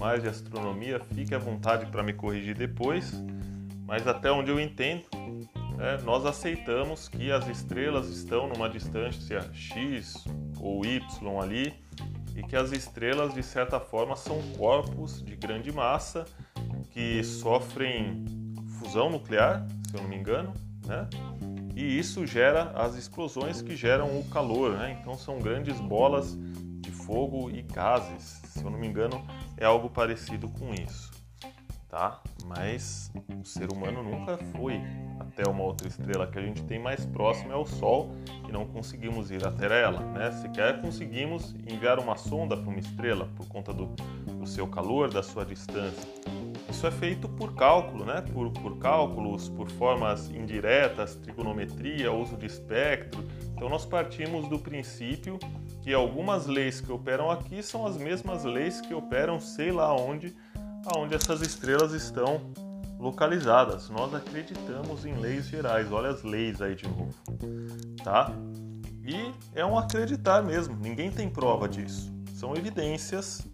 mais 0.00 0.22
de 0.22 0.28
astronomia, 0.28 1.00
fique 1.14 1.34
à 1.34 1.38
vontade 1.38 1.86
para 1.86 2.02
me 2.02 2.14
corrigir 2.14 2.56
depois. 2.56 3.12
Mas 3.86 4.06
até 4.06 4.32
onde 4.32 4.50
eu 4.50 4.58
entendo, 4.58 5.04
é, 5.78 6.00
nós 6.02 6.24
aceitamos 6.24 7.08
que 7.08 7.30
as 7.30 7.46
estrelas 7.46 8.08
estão 8.08 8.48
numa 8.48 8.68
distância 8.68 9.40
x 9.52 10.24
ou 10.58 10.84
y 10.84 11.00
ali 11.42 11.74
e 12.36 12.42
que 12.42 12.54
as 12.54 12.70
estrelas, 12.70 13.32
de 13.32 13.42
certa 13.42 13.80
forma, 13.80 14.14
são 14.14 14.40
corpos 14.58 15.22
de 15.24 15.34
grande 15.34 15.72
massa 15.72 16.26
que 16.92 17.24
sofrem 17.24 18.24
fusão 18.78 19.08
nuclear, 19.08 19.66
se 19.88 19.96
eu 19.96 20.02
não 20.02 20.08
me 20.08 20.16
engano, 20.16 20.52
né? 20.86 21.08
E 21.74 21.98
isso 21.98 22.26
gera 22.26 22.70
as 22.74 22.94
explosões 22.94 23.60
que 23.62 23.74
geram 23.74 24.18
o 24.18 24.24
calor, 24.24 24.76
né? 24.76 24.98
Então 25.00 25.16
são 25.16 25.38
grandes 25.38 25.80
bolas 25.80 26.36
de 26.80 26.90
fogo 26.90 27.50
e 27.50 27.62
gases. 27.62 28.40
Se 28.44 28.62
eu 28.62 28.70
não 28.70 28.78
me 28.78 28.86
engano, 28.86 29.26
é 29.56 29.64
algo 29.64 29.88
parecido 29.88 30.48
com 30.48 30.72
isso, 30.74 31.10
tá? 31.96 32.20
Mas 32.44 33.10
o 33.40 33.44
ser 33.44 33.72
humano 33.72 34.02
nunca 34.02 34.36
foi 34.54 34.78
até 35.18 35.48
uma 35.48 35.62
outra 35.62 35.88
estrela 35.88 36.26
que 36.26 36.38
a 36.38 36.42
gente 36.42 36.62
tem 36.64 36.78
mais 36.78 37.06
próxima 37.06 37.54
é 37.54 37.56
o 37.56 37.64
Sol 37.64 38.10
e 38.46 38.52
não 38.52 38.66
conseguimos 38.66 39.30
ir 39.30 39.46
até 39.46 39.82
ela, 39.82 40.00
né? 40.12 40.30
Sequer 40.30 40.82
conseguimos 40.82 41.54
enviar 41.66 41.98
uma 41.98 42.14
sonda 42.14 42.54
para 42.54 42.68
uma 42.68 42.78
estrela 42.78 43.30
por 43.34 43.48
conta 43.48 43.72
do, 43.72 43.86
do 43.86 44.46
seu 44.46 44.66
calor, 44.66 45.10
da 45.10 45.22
sua 45.22 45.46
distância. 45.46 46.06
Isso 46.68 46.86
é 46.86 46.90
feito 46.90 47.26
por 47.26 47.54
cálculo, 47.54 48.04
né? 48.04 48.22
por, 48.34 48.50
por 48.50 48.76
cálculos, 48.76 49.48
por 49.48 49.70
formas 49.70 50.28
indiretas, 50.28 51.14
trigonometria, 51.14 52.12
uso 52.12 52.36
de 52.36 52.44
espectro. 52.44 53.24
Então, 53.54 53.70
nós 53.70 53.86
partimos 53.86 54.46
do 54.48 54.58
princípio 54.58 55.38
que 55.80 55.94
algumas 55.94 56.46
leis 56.46 56.80
que 56.80 56.92
operam 56.92 57.30
aqui 57.30 57.62
são 57.62 57.86
as 57.86 57.96
mesmas 57.96 58.44
leis 58.44 58.80
que 58.80 58.92
operam 58.92 59.40
sei 59.40 59.72
lá 59.72 59.94
onde, 59.94 60.36
aonde 60.86 61.14
essas 61.14 61.40
estrelas 61.40 61.92
estão 61.92 62.40
localizadas. 62.98 63.90
Nós 63.90 64.14
acreditamos 64.14 65.04
em 65.04 65.14
leis 65.14 65.46
gerais. 65.46 65.90
Olha 65.90 66.10
as 66.10 66.22
leis 66.22 66.62
aí 66.62 66.74
de 66.74 66.86
novo, 66.86 67.14
tá? 68.02 68.32
E 69.04 69.32
é 69.54 69.64
um 69.64 69.78
acreditar 69.78 70.42
mesmo. 70.42 70.76
Ninguém 70.76 71.10
tem 71.10 71.28
prova 71.28 71.68
disso. 71.68 72.12
São 72.34 72.54
evidências 72.54 73.46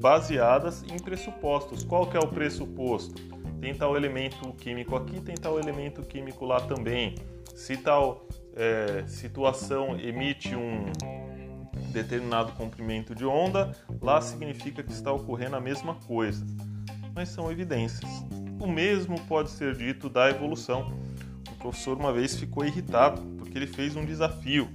baseadas 0.00 0.82
em 0.82 0.98
pressupostos. 0.98 1.84
Qual 1.84 2.06
que 2.06 2.16
é 2.16 2.20
o 2.20 2.28
pressuposto? 2.28 3.20
Tem 3.60 3.74
tal 3.74 3.96
elemento 3.96 4.52
químico 4.54 4.96
aqui, 4.96 5.20
tem 5.20 5.34
tal 5.34 5.58
elemento 5.58 6.02
químico 6.02 6.44
lá 6.44 6.60
também. 6.60 7.14
Se 7.54 7.76
tal 7.76 8.26
é, 8.54 9.04
situação 9.06 9.98
emite 9.98 10.54
um 10.54 10.86
determinado 11.92 12.52
comprimento 12.52 13.14
de 13.14 13.26
onda, 13.26 13.72
lá 14.00 14.20
significa 14.20 14.82
que 14.82 14.92
está 14.92 15.12
ocorrendo 15.12 15.56
a 15.56 15.60
mesma 15.60 15.94
coisa. 16.06 16.46
Mas 17.20 17.28
são 17.28 17.52
evidências. 17.52 18.10
O 18.58 18.66
mesmo 18.66 19.20
pode 19.26 19.50
ser 19.50 19.76
dito 19.76 20.08
da 20.08 20.30
evolução. 20.30 20.90
O 21.50 21.54
professor 21.56 21.98
uma 21.98 22.14
vez 22.14 22.34
ficou 22.34 22.64
irritado 22.64 23.20
porque 23.36 23.58
ele 23.58 23.66
fez 23.66 23.94
um 23.94 24.06
desafio, 24.06 24.70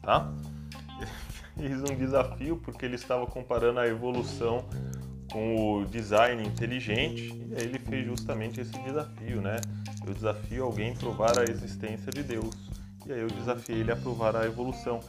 tá? 0.00 0.32
fez 1.58 1.80
um 1.80 1.96
desafio 1.96 2.58
porque 2.58 2.86
ele 2.86 2.94
estava 2.94 3.26
comparando 3.26 3.80
a 3.80 3.88
evolução 3.88 4.64
com 5.32 5.80
o 5.80 5.84
design 5.84 6.46
inteligente 6.46 7.34
e 7.50 7.56
aí 7.56 7.64
ele 7.64 7.80
fez 7.80 8.06
justamente 8.06 8.60
esse 8.60 8.78
desafio, 8.84 9.40
né? 9.40 9.56
Eu 10.06 10.14
desafio 10.14 10.62
alguém 10.62 10.92
a 10.92 10.94
provar 10.94 11.40
a 11.40 11.42
existência 11.42 12.12
de 12.12 12.22
Deus 12.22 12.54
e 13.04 13.12
aí 13.12 13.18
eu 13.18 13.26
desafiei 13.26 13.80
ele 13.80 13.90
a 13.90 13.96
provar 13.96 14.36
a 14.36 14.46
evolução. 14.46 15.00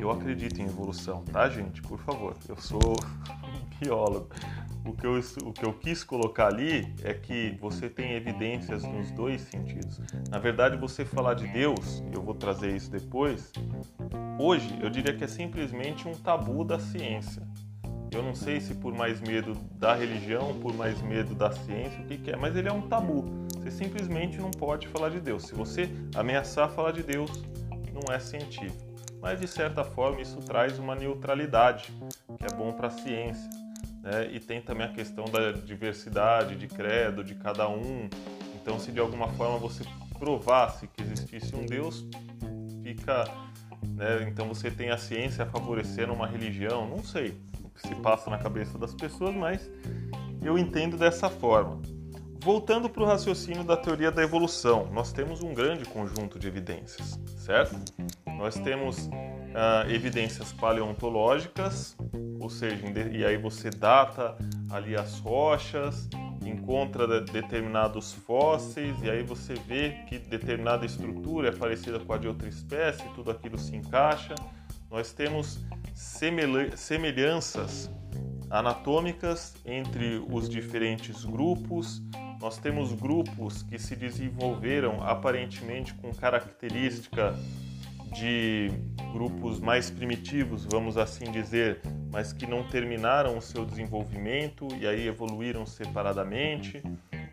Eu 0.00 0.10
acredito 0.10 0.62
em 0.62 0.64
evolução, 0.64 1.22
tá, 1.26 1.46
gente? 1.50 1.82
Por 1.82 1.98
favor, 1.98 2.34
eu 2.48 2.56
sou 2.56 2.96
biólogo. 3.78 4.30
O 4.86 4.92
que, 4.92 5.04
eu, 5.04 5.20
o 5.44 5.52
que 5.52 5.64
eu 5.64 5.72
quis 5.72 6.04
colocar 6.04 6.46
ali 6.46 6.94
é 7.02 7.12
que 7.12 7.56
você 7.60 7.88
tem 7.88 8.12
evidências 8.12 8.84
nos 8.84 9.10
dois 9.10 9.40
sentidos. 9.40 10.00
Na 10.30 10.38
verdade, 10.38 10.76
você 10.76 11.04
falar 11.04 11.34
de 11.34 11.46
Deus, 11.48 12.04
eu 12.14 12.22
vou 12.22 12.34
trazer 12.34 12.74
isso 12.74 12.88
depois, 12.90 13.52
hoje 14.38 14.78
eu 14.80 14.88
diria 14.88 15.12
que 15.12 15.24
é 15.24 15.26
simplesmente 15.26 16.06
um 16.06 16.14
tabu 16.14 16.64
da 16.64 16.78
ciência. 16.78 17.42
Eu 18.12 18.22
não 18.22 18.34
sei 18.34 18.60
se 18.60 18.74
por 18.74 18.94
mais 18.94 19.20
medo 19.20 19.54
da 19.72 19.92
religião, 19.92 20.54
por 20.60 20.72
mais 20.72 21.02
medo 21.02 21.34
da 21.34 21.50
ciência, 21.50 22.00
o 22.00 22.06
que, 22.06 22.18
que 22.18 22.30
é, 22.30 22.36
mas 22.36 22.54
ele 22.54 22.68
é 22.68 22.72
um 22.72 22.82
tabu. 22.82 23.24
Você 23.56 23.72
simplesmente 23.72 24.38
não 24.38 24.52
pode 24.52 24.86
falar 24.86 25.08
de 25.08 25.20
Deus. 25.20 25.42
Se 25.42 25.54
você 25.54 25.90
ameaçar 26.14 26.70
falar 26.70 26.92
de 26.92 27.02
Deus, 27.02 27.30
não 27.92 28.14
é 28.14 28.20
científico. 28.20 28.86
Mas 29.20 29.40
de 29.40 29.48
certa 29.48 29.82
forma 29.82 30.20
isso 30.20 30.36
traz 30.38 30.78
uma 30.78 30.94
neutralidade, 30.94 31.92
que 32.38 32.46
é 32.46 32.56
bom 32.56 32.72
para 32.72 32.86
a 32.86 32.90
ciência. 32.90 33.65
Né? 34.06 34.30
E 34.32 34.40
tem 34.40 34.62
também 34.62 34.86
a 34.86 34.92
questão 34.92 35.24
da 35.24 35.52
diversidade 35.52 36.56
de 36.56 36.68
credo 36.68 37.22
de 37.22 37.34
cada 37.34 37.68
um. 37.68 38.08
Então, 38.54 38.78
se 38.78 38.90
de 38.92 39.00
alguma 39.00 39.28
forma 39.34 39.58
você 39.58 39.84
provasse 40.18 40.86
que 40.86 41.02
existisse 41.02 41.54
um 41.54 41.66
Deus, 41.66 42.06
fica 42.82 43.24
né? 43.96 44.26
Então 44.28 44.48
você 44.48 44.70
tem 44.70 44.90
a 44.90 44.98
ciência 44.98 45.46
favorecendo 45.46 46.12
uma 46.12 46.26
religião, 46.26 46.88
não 46.88 47.02
sei 47.02 47.36
o 47.62 47.70
que 47.70 47.86
se 47.86 47.94
passa 47.96 48.30
na 48.30 48.38
cabeça 48.38 48.78
das 48.78 48.94
pessoas, 48.94 49.34
mas 49.34 49.70
eu 50.42 50.58
entendo 50.58 50.96
dessa 50.96 51.28
forma. 51.28 51.80
Voltando 52.42 52.88
para 52.88 53.02
o 53.02 53.06
raciocínio 53.06 53.64
da 53.64 53.76
teoria 53.76 54.10
da 54.12 54.22
evolução, 54.22 54.88
nós 54.92 55.12
temos 55.12 55.42
um 55.42 55.52
grande 55.52 55.84
conjunto 55.84 56.38
de 56.38 56.46
evidências, 56.46 57.18
certo? 57.38 57.76
Nós 58.26 58.54
temos 58.54 59.08
uh, 59.56 59.90
evidências 59.90 60.52
paleontológicas, 60.52 61.96
ou 62.38 62.50
seja, 62.50 62.86
e 63.10 63.24
aí 63.24 63.38
você 63.38 63.70
data 63.70 64.36
ali 64.70 64.94
as 64.94 65.18
rochas, 65.18 66.08
encontra 66.44 67.20
determinados 67.22 68.12
fósseis 68.12 68.94
e 69.02 69.10
aí 69.10 69.22
você 69.22 69.54
vê 69.54 70.04
que 70.06 70.18
determinada 70.18 70.84
estrutura 70.84 71.48
é 71.48 71.52
parecida 71.52 71.98
com 71.98 72.12
a 72.12 72.18
de 72.18 72.28
outra 72.28 72.48
espécie, 72.48 73.02
tudo 73.14 73.30
aquilo 73.30 73.58
se 73.58 73.74
encaixa. 73.74 74.34
Nós 74.90 75.12
temos 75.12 75.58
semelhanças 75.94 77.90
anatômicas 78.50 79.54
entre 79.64 80.24
os 80.30 80.48
diferentes 80.48 81.24
grupos. 81.24 82.00
Nós 82.40 82.58
temos 82.58 82.92
grupos 82.92 83.62
que 83.62 83.78
se 83.78 83.96
desenvolveram 83.96 85.02
aparentemente 85.02 85.94
com 85.94 86.12
característica 86.14 87.34
de 88.16 88.70
grupos 89.12 89.60
mais 89.60 89.90
primitivos, 89.90 90.64
vamos 90.64 90.96
assim 90.96 91.30
dizer, 91.30 91.80
mas 92.10 92.32
que 92.32 92.46
não 92.46 92.62
terminaram 92.64 93.36
o 93.36 93.42
seu 93.42 93.64
desenvolvimento 93.64 94.66
e 94.80 94.86
aí 94.86 95.06
evoluíram 95.06 95.66
separadamente. 95.66 96.82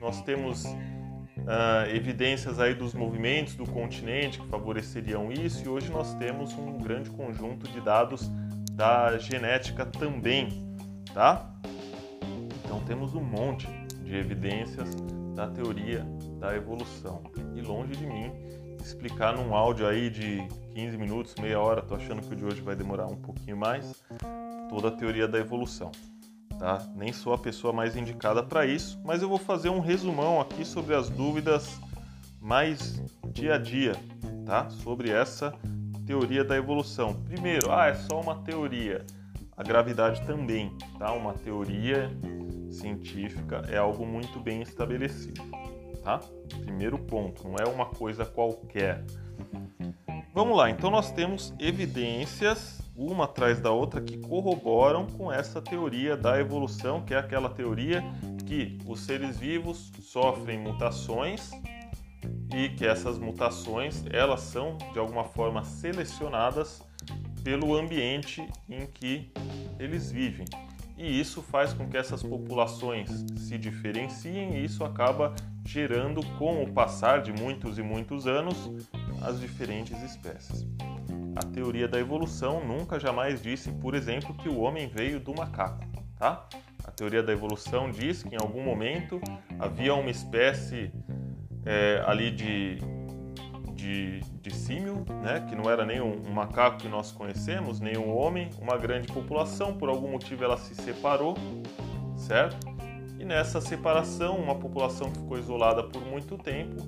Nós 0.02 0.22
temos 0.22 0.66
uh, 0.66 1.90
evidências 1.94 2.60
aí 2.60 2.74
dos 2.74 2.94
movimentos 2.94 3.56
do 3.56 3.66
continente 3.66 4.40
que 4.40 4.48
favoreceriam 4.48 5.32
isso 5.32 5.63
e 5.66 5.70
hoje 5.70 5.90
nós 5.90 6.13
temos 6.16 6.54
um 6.54 6.78
grande 6.78 7.10
conjunto 7.10 7.66
de 7.70 7.80
dados 7.80 8.30
da 8.74 9.18
genética 9.18 9.86
também, 9.86 10.50
tá? 11.13 11.50
Então 12.63 12.82
temos 12.82 13.13
um 13.13 13.24
monte 13.24 13.68
de 14.04 14.16
evidências 14.16 14.94
da 15.34 15.48
teoria 15.48 16.06
da 16.40 16.56
evolução 16.56 17.24
e 17.56 17.62
longe 17.62 17.96
de 17.96 18.06
mim 18.06 18.32
explicar 18.88 19.36
num 19.36 19.56
áudio 19.56 19.88
aí 19.88 20.10
de 20.10 20.48
15 20.74 20.98
minutos, 20.98 21.36
meia 21.36 21.60
hora, 21.60 21.82
tô 21.82 21.96
achando 21.96 22.22
que 22.22 22.34
o 22.34 22.36
de 22.36 22.46
hoje 22.46 22.62
vai 22.62 22.75
demorar 22.75 23.08
um 23.08 23.16
pouquinho 23.16 23.56
mais, 23.56 24.04
toda 24.70 24.90
a 24.90 24.92
teoria 24.92 25.28
da 25.28 25.40
evolução. 25.40 25.92
Tá? 26.60 26.86
Nem 26.96 27.12
sou 27.12 27.34
a 27.34 27.38
pessoa 27.38 27.74
mais 27.74 27.96
indicada 27.96 28.44
para 28.44 28.66
isso, 28.66 29.00
mas 29.04 29.22
eu 29.22 29.30
vou 29.30 29.38
fazer 29.38 29.70
um 29.70 29.80
resumão 29.80 30.40
aqui 30.40 30.66
sobre 30.66 30.96
as 30.96 31.10
dúvidas 31.10 31.80
mais 32.42 33.02
dia 33.32 33.56
a 33.56 33.58
dia, 33.58 33.96
tá? 34.46 34.70
Sobre 34.70 35.10
essa 35.10 35.54
teoria 36.06 36.44
da 36.44 36.56
evolução. 36.56 37.13
Primeiro, 37.24 37.72
ah, 37.72 37.88
é 37.88 37.96
só 37.96 38.20
uma 38.20 38.36
teoria. 38.44 39.06
A 39.56 39.63
gravidade 39.63 40.25
também, 40.25 40.75
tá? 41.00 41.12
Uma 41.13 41.34
teoria 41.34 42.12
científica 42.70 43.63
é 43.70 43.78
algo 43.78 44.06
muito 44.06 44.40
bem 44.40 44.62
estabelecido 44.62 45.42
tá? 46.03 46.19
Primeiro 46.62 47.00
ponto, 47.00 47.48
não 47.48 47.55
é 47.55 47.67
uma 47.67 47.86
coisa 47.86 48.25
qualquer. 48.25 49.03
Vamos 50.33 50.57
lá, 50.57 50.69
então 50.69 50.89
nós 50.89 51.12
temos 51.12 51.53
evidências, 51.60 52.81
uma 52.95 53.25
atrás 53.25 53.60
da 53.60 53.72
outra, 53.72 54.01
que 54.01 54.17
corroboram 54.17 55.05
com 55.05 55.31
essa 55.31 55.62
teoria 55.62 56.17
da 56.17 56.39
evolução, 56.39 57.03
que 57.03 57.13
é 57.13 57.17
aquela 57.17 57.50
teoria 57.50 58.03
que 58.45 58.77
os 58.86 59.01
seres 59.01 59.38
vivos 59.38 59.91
sofrem 60.01 60.60
mutações 60.60 61.51
e 62.53 62.69
que 62.69 62.86
essas 62.86 63.17
mutações 63.17 64.03
elas 64.12 64.41
são 64.41 64.77
de 64.91 65.00
alguma 65.00 65.24
forma 65.24 65.63
selecionadas 65.63 66.81
pelo 67.43 67.75
ambiente 67.75 68.48
em 68.69 68.86
que 68.88 69.31
eles 69.79 70.12
vivem. 70.12 70.45
E 71.03 71.19
isso 71.19 71.41
faz 71.41 71.74
com 71.74 71.86
que 71.86 71.98
essas 71.98 72.24
populações 72.24 73.10
se 73.36 73.57
diferenciem 73.57 74.55
e 74.55 74.63
isso 74.63 74.86
acaba 74.86 75.36
gerando, 75.65 76.25
com 76.38 76.63
o 76.63 76.72
passar 76.72 77.22
de 77.22 77.33
muitos 77.33 77.77
e 77.77 77.83
muitos 77.83 78.25
anos, 78.25 78.72
as 79.22 79.38
diferentes 79.38 80.01
espécies. 80.01 80.65
A 81.36 81.45
teoria 81.45 81.89
da 81.89 82.00
evolução 82.00 82.65
nunca 82.65 82.98
jamais 83.01 83.43
disse, 83.43 83.69
por 83.69 83.95
exemplo, 83.95 84.33
que 84.36 84.48
o 84.48 84.62
homem 84.62 84.88
veio 84.88 85.19
do 85.19 85.36
macaco, 85.36 85.83
tá? 86.17 86.48
A 86.86 86.91
teoria 86.91 87.22
da 87.22 87.33
evolução 87.33 87.91
diz 87.91 88.24
que 88.24 88.36
em 88.36 88.39
algum 88.41 88.63
momento 88.63 89.19
havia 89.60 89.93
uma 89.93 90.10
espécie 90.10 90.89
é, 91.65 92.01
ali 92.07 92.31
de, 92.31 92.77
de, 93.84 94.22
de 94.42 94.56
símio, 94.56 95.06
né, 95.22 95.46
que 95.50 95.56
não 95.56 95.70
era 95.70 95.86
nem 95.86 96.00
um, 96.00 96.13
um, 96.25 96.32
macaco 96.32 96.78
que 96.78 96.88
nós 96.88 97.12
conhecemos, 97.12 97.82
nem 97.82 97.98
um 97.98 98.16
homem, 98.16 98.50
uma 98.62 98.78
grande 98.78 99.12
população, 99.12 99.75
por 99.75 99.90
algum 99.90 100.10
motivo 100.10 100.42
ela 100.42 100.58
se 100.58 100.74
separou, 100.74 101.36
certo? 102.16 102.56
E 103.20 103.25
nessa 103.25 103.60
separação, 103.60 104.38
uma 104.38 104.56
população 104.56 105.12
que 105.12 105.20
ficou 105.20 105.38
isolada 105.38 105.84
por 105.84 106.02
muito 106.06 106.38
tempo 106.38 106.82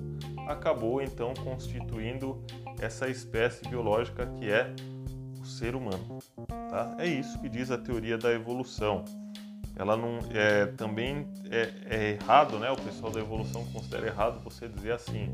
acabou 0.48 1.02
então 1.02 1.34
constituindo 1.34 2.42
essa 2.80 3.08
espécie 3.08 3.68
biológica 3.68 4.26
que 4.38 4.50
é 4.50 4.72
o 5.40 5.44
ser 5.44 5.74
humano. 5.74 6.18
Tá? 6.48 6.96
É 6.98 7.06
isso 7.06 7.38
que 7.40 7.48
diz 7.48 7.70
a 7.70 7.76
teoria 7.76 8.16
da 8.16 8.32
evolução 8.32 9.04
ela 9.76 9.96
não 9.96 10.18
é 10.30 10.66
também 10.66 11.28
é, 11.50 11.72
é, 11.84 12.10
errado, 12.12 12.58
né? 12.58 12.70
O 12.70 12.76
pessoal 12.76 13.12
da 13.12 13.20
evolução 13.20 13.62
considera 13.66 14.06
errado 14.06 14.42
você 14.42 14.66
dizer 14.66 14.92
assim, 14.92 15.32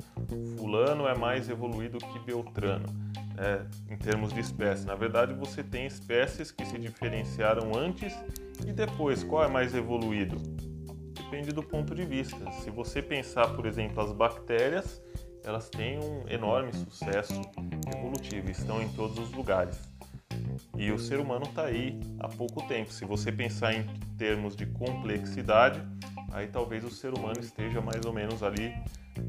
fulano 0.59 1.07
é 1.07 1.17
mais 1.17 1.49
evoluído 1.49 1.99
que 1.99 2.19
Beltrano, 2.19 2.87
né? 3.37 3.65
em 3.89 3.97
termos 3.97 4.33
de 4.33 4.41
espécie. 4.41 4.85
Na 4.85 4.97
verdade, 4.97 5.33
você 5.33 5.63
tem 5.63 5.87
espécies 5.87 6.51
que 6.51 6.67
se 6.67 6.77
diferenciaram 6.77 7.73
antes 7.77 8.13
e 8.67 8.73
depois. 8.73 9.23
Qual 9.23 9.45
é 9.45 9.49
mais 9.49 9.75
evoluído? 9.77 10.37
Depende 11.15 11.53
do 11.53 11.63
ponto 11.63 11.95
de 11.95 12.05
vista. 12.05 12.51
Se 12.63 12.71
você 12.71 13.01
pensar, 13.01 13.55
por 13.55 13.65
exemplo, 13.65 14.03
as 14.03 14.13
bactérias, 14.13 15.01
elas 15.45 15.71
têm 15.71 16.01
um 16.01 16.29
enorme 16.29 16.73
sucesso 16.73 17.41
evolutivo, 17.97 18.51
estão 18.51 18.83
em 18.83 18.89
todos 18.89 19.19
os 19.19 19.33
lugares. 19.33 19.92
E 20.77 20.91
o 20.91 20.99
ser 20.99 21.21
humano 21.21 21.45
está 21.45 21.65
aí 21.65 22.01
há 22.19 22.29
pouco 22.29 22.67
tempo. 22.67 22.93
Se 22.93 23.05
você 23.05 23.31
pensar 23.31 23.75
em 23.75 23.85
termos 24.17 24.57
de 24.57 24.67
complexidade, 24.67 25.81
aí 26.33 26.47
talvez 26.47 26.85
o 26.85 26.91
ser 26.91 27.13
humano 27.13 27.41
esteja 27.41 27.81
mais 27.81 28.05
ou 28.05 28.13
menos 28.13 28.43
ali 28.43 28.73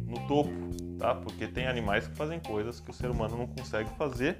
no 0.07 0.25
topo, 0.27 0.51
tá? 0.97 1.13
Porque 1.13 1.47
tem 1.47 1.67
animais 1.67 2.07
que 2.07 2.15
fazem 2.15 2.39
coisas 2.39 2.79
que 2.79 2.89
o 2.89 2.93
ser 2.93 3.09
humano 3.09 3.37
não 3.37 3.47
consegue 3.47 3.89
fazer. 3.97 4.37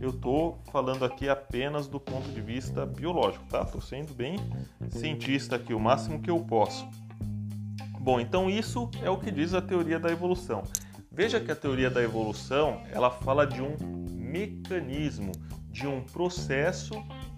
Eu 0.00 0.10
estou 0.10 0.58
falando 0.72 1.04
aqui 1.04 1.28
apenas 1.28 1.86
do 1.86 2.00
ponto 2.00 2.28
de 2.28 2.40
vista 2.40 2.84
biológico, 2.84 3.44
tá? 3.46 3.62
Estou 3.62 3.80
sendo 3.80 4.12
bem 4.12 4.36
cientista 4.88 5.56
aqui, 5.56 5.72
o 5.72 5.80
máximo 5.80 6.20
que 6.20 6.30
eu 6.30 6.40
posso. 6.40 6.86
Bom, 8.00 8.18
então 8.18 8.50
isso 8.50 8.90
é 9.02 9.10
o 9.10 9.18
que 9.18 9.30
diz 9.30 9.54
a 9.54 9.62
teoria 9.62 10.00
da 10.00 10.10
evolução. 10.10 10.64
Veja 11.12 11.38
que 11.40 11.50
a 11.50 11.56
teoria 11.56 11.90
da 11.90 12.02
evolução 12.02 12.82
ela 12.92 13.10
fala 13.10 13.46
de 13.46 13.60
um 13.60 13.76
mecanismo, 14.08 15.32
de 15.70 15.86
um 15.86 16.02
processo 16.02 16.94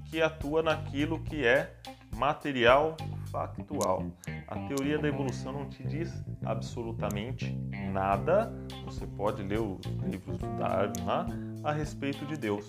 que 0.07 0.21
atua 0.21 0.63
naquilo 0.63 1.23
que 1.23 1.47
é 1.47 1.75
material 2.17 2.97
factual. 3.31 4.05
A 4.47 4.59
teoria 4.69 4.99
da 4.99 5.09
evolução 5.09 5.53
não 5.53 5.69
te 5.69 5.83
diz 5.85 6.13
absolutamente 6.45 7.53
nada. 7.93 8.53
Você 8.85 9.07
pode 9.07 9.43
ler 9.43 9.61
os 9.61 9.81
livros 10.05 10.37
do 10.37 10.47
Darwin 10.59 11.05
lá 11.05 11.27
a 11.65 11.73
respeito 11.73 12.27
de 12.27 12.37
Deus, 12.37 12.67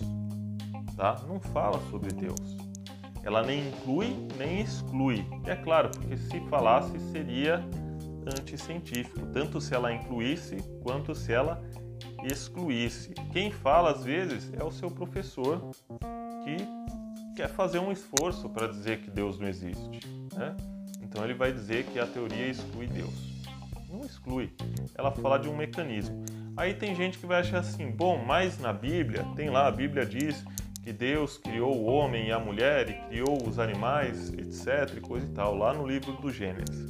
tá? 0.96 1.20
Não 1.28 1.38
fala 1.38 1.78
sobre 1.90 2.12
Deus. 2.12 2.56
Ela 3.22 3.42
nem 3.42 3.68
inclui 3.68 4.16
nem 4.38 4.60
exclui. 4.60 5.26
E 5.46 5.50
é 5.50 5.56
claro, 5.56 5.90
porque 5.90 6.16
se 6.16 6.40
falasse 6.48 6.98
seria 7.10 7.62
anticientífico, 8.26 9.26
tanto 9.26 9.60
se 9.60 9.74
ela 9.74 9.92
incluísse 9.92 10.56
quanto 10.82 11.14
se 11.14 11.32
ela 11.32 11.62
excluísse. 12.24 13.14
Quem 13.32 13.50
fala 13.50 13.90
às 13.92 14.04
vezes 14.04 14.52
é 14.54 14.64
o 14.64 14.70
seu 14.70 14.90
professor 14.90 15.70
que 16.44 16.56
quer 17.36 17.48
fazer 17.48 17.78
um 17.78 17.92
esforço 17.92 18.48
para 18.48 18.68
dizer 18.68 19.00
que 19.00 19.10
Deus 19.10 19.38
não 19.38 19.48
existe. 19.48 20.00
Né? 20.34 20.56
Então 21.02 21.24
ele 21.24 21.34
vai 21.34 21.52
dizer 21.52 21.84
que 21.86 21.98
a 21.98 22.06
teoria 22.06 22.48
exclui 22.48 22.86
Deus. 22.86 23.14
Não 23.88 24.00
exclui. 24.00 24.52
Ela 24.94 25.10
fala 25.10 25.38
de 25.38 25.48
um 25.48 25.56
mecanismo. 25.56 26.24
Aí 26.56 26.74
tem 26.74 26.94
gente 26.94 27.18
que 27.18 27.26
vai 27.26 27.40
achar 27.40 27.58
assim, 27.58 27.90
bom, 27.90 28.22
mas 28.24 28.58
na 28.58 28.72
Bíblia, 28.72 29.24
tem 29.34 29.50
lá, 29.50 29.66
a 29.66 29.70
Bíblia 29.72 30.06
diz 30.06 30.44
que 30.82 30.92
Deus 30.92 31.38
criou 31.38 31.76
o 31.76 31.86
homem 31.86 32.28
e 32.28 32.32
a 32.32 32.38
mulher 32.38 32.90
e 32.90 32.94
criou 33.08 33.48
os 33.48 33.58
animais, 33.58 34.32
etc, 34.32 35.00
coisa 35.00 35.26
e 35.26 35.30
tal, 35.30 35.56
lá 35.56 35.72
no 35.72 35.86
livro 35.86 36.12
do 36.12 36.30
Gênesis. 36.30 36.86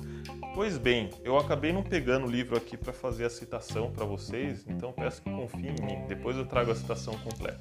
Pois 0.54 0.78
bem, 0.78 1.10
eu 1.24 1.36
acabei 1.36 1.72
não 1.72 1.82
pegando 1.82 2.28
o 2.28 2.30
livro 2.30 2.56
aqui 2.56 2.76
para 2.76 2.92
fazer 2.92 3.24
a 3.24 3.30
citação 3.30 3.90
para 3.90 4.04
vocês, 4.04 4.64
então 4.68 4.92
peço 4.92 5.20
que 5.20 5.28
confiem 5.28 5.74
em 5.80 5.84
mim. 5.84 6.06
Depois 6.06 6.36
eu 6.36 6.46
trago 6.46 6.70
a 6.70 6.76
citação 6.76 7.18
completa. 7.18 7.60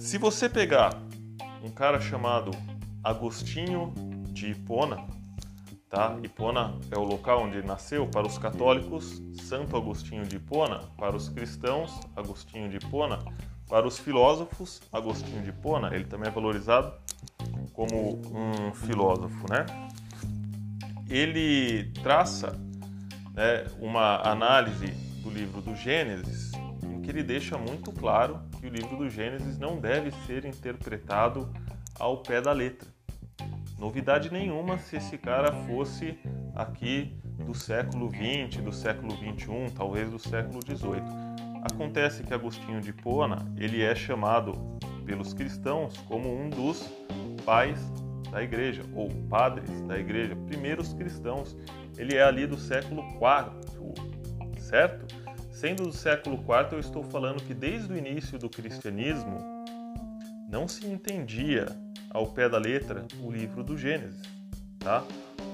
Se 0.00 0.18
você 0.18 0.48
pegar 0.48 1.00
um 1.62 1.70
cara 1.70 2.00
chamado 2.00 2.50
Agostinho 3.04 3.94
de 4.32 4.50
Hipona, 4.50 5.06
tá? 5.88 6.18
Hipona 6.24 6.74
é 6.90 6.98
o 6.98 7.04
local 7.04 7.44
onde 7.44 7.58
ele 7.58 7.66
nasceu 7.68 8.04
para 8.08 8.26
os 8.26 8.36
católicos, 8.36 9.22
Santo 9.40 9.76
Agostinho 9.76 10.24
de 10.24 10.36
Hipona, 10.36 10.80
para 10.98 11.14
os 11.14 11.28
cristãos, 11.28 12.00
Agostinho 12.16 12.68
de 12.68 12.78
Hipona, 12.78 13.20
para 13.68 13.86
os 13.86 13.96
filósofos, 13.96 14.82
Agostinho 14.92 15.40
de 15.42 15.50
Hipona, 15.50 15.94
ele 15.94 16.04
também 16.04 16.28
é 16.28 16.32
valorizado 16.32 16.92
como 17.72 18.20
um 18.34 18.74
filósofo, 18.74 19.46
né? 19.48 19.87
Ele 21.08 21.90
traça 22.02 22.52
né, 23.34 23.66
uma 23.80 24.20
análise 24.28 24.86
do 25.22 25.30
livro 25.30 25.60
do 25.60 25.74
Gênesis 25.74 26.52
em 26.82 27.00
que 27.00 27.10
ele 27.10 27.22
deixa 27.22 27.56
muito 27.56 27.92
claro 27.92 28.40
que 28.60 28.66
o 28.66 28.70
livro 28.70 28.96
do 28.96 29.08
Gênesis 29.08 29.58
não 29.58 29.80
deve 29.80 30.10
ser 30.26 30.44
interpretado 30.44 31.52
ao 31.98 32.18
pé 32.18 32.40
da 32.40 32.52
letra. 32.52 32.88
Novidade 33.78 34.32
nenhuma 34.32 34.78
se 34.78 34.96
esse 34.96 35.16
cara 35.16 35.52
fosse 35.52 36.18
aqui 36.54 37.16
do 37.46 37.54
século 37.54 38.08
20, 38.08 38.60
do 38.60 38.72
século 38.72 39.14
21, 39.16 39.70
talvez 39.70 40.10
do 40.10 40.18
século 40.18 40.58
18. 40.60 41.04
Acontece 41.72 42.22
que 42.24 42.34
Agostinho 42.34 42.80
de 42.80 42.92
Pona 42.92 43.46
ele 43.56 43.82
é 43.82 43.94
chamado 43.94 44.52
pelos 45.06 45.32
cristãos 45.32 45.96
como 46.08 46.28
um 46.28 46.50
dos 46.50 46.82
pais 47.44 47.78
da 48.30 48.42
igreja, 48.42 48.82
ou 48.94 49.08
padres 49.28 49.80
da 49.82 49.98
igreja, 49.98 50.36
primeiros 50.46 50.92
cristãos. 50.92 51.56
Ele 51.96 52.16
é 52.16 52.22
ali 52.22 52.46
do 52.46 52.58
século 52.58 53.02
IV, 53.02 54.60
certo? 54.60 55.06
Sendo 55.50 55.84
do 55.84 55.92
século 55.92 56.36
IV, 56.36 56.72
eu 56.72 56.80
estou 56.80 57.02
falando 57.02 57.42
que 57.42 57.54
desde 57.54 57.92
o 57.92 57.96
início 57.96 58.38
do 58.38 58.48
cristianismo 58.48 59.38
não 60.48 60.68
se 60.68 60.86
entendia 60.86 61.66
ao 62.10 62.26
pé 62.28 62.48
da 62.48 62.58
letra 62.58 63.04
o 63.20 63.30
livro 63.30 63.62
do 63.62 63.76
Gênesis, 63.76 64.22
tá? 64.78 65.04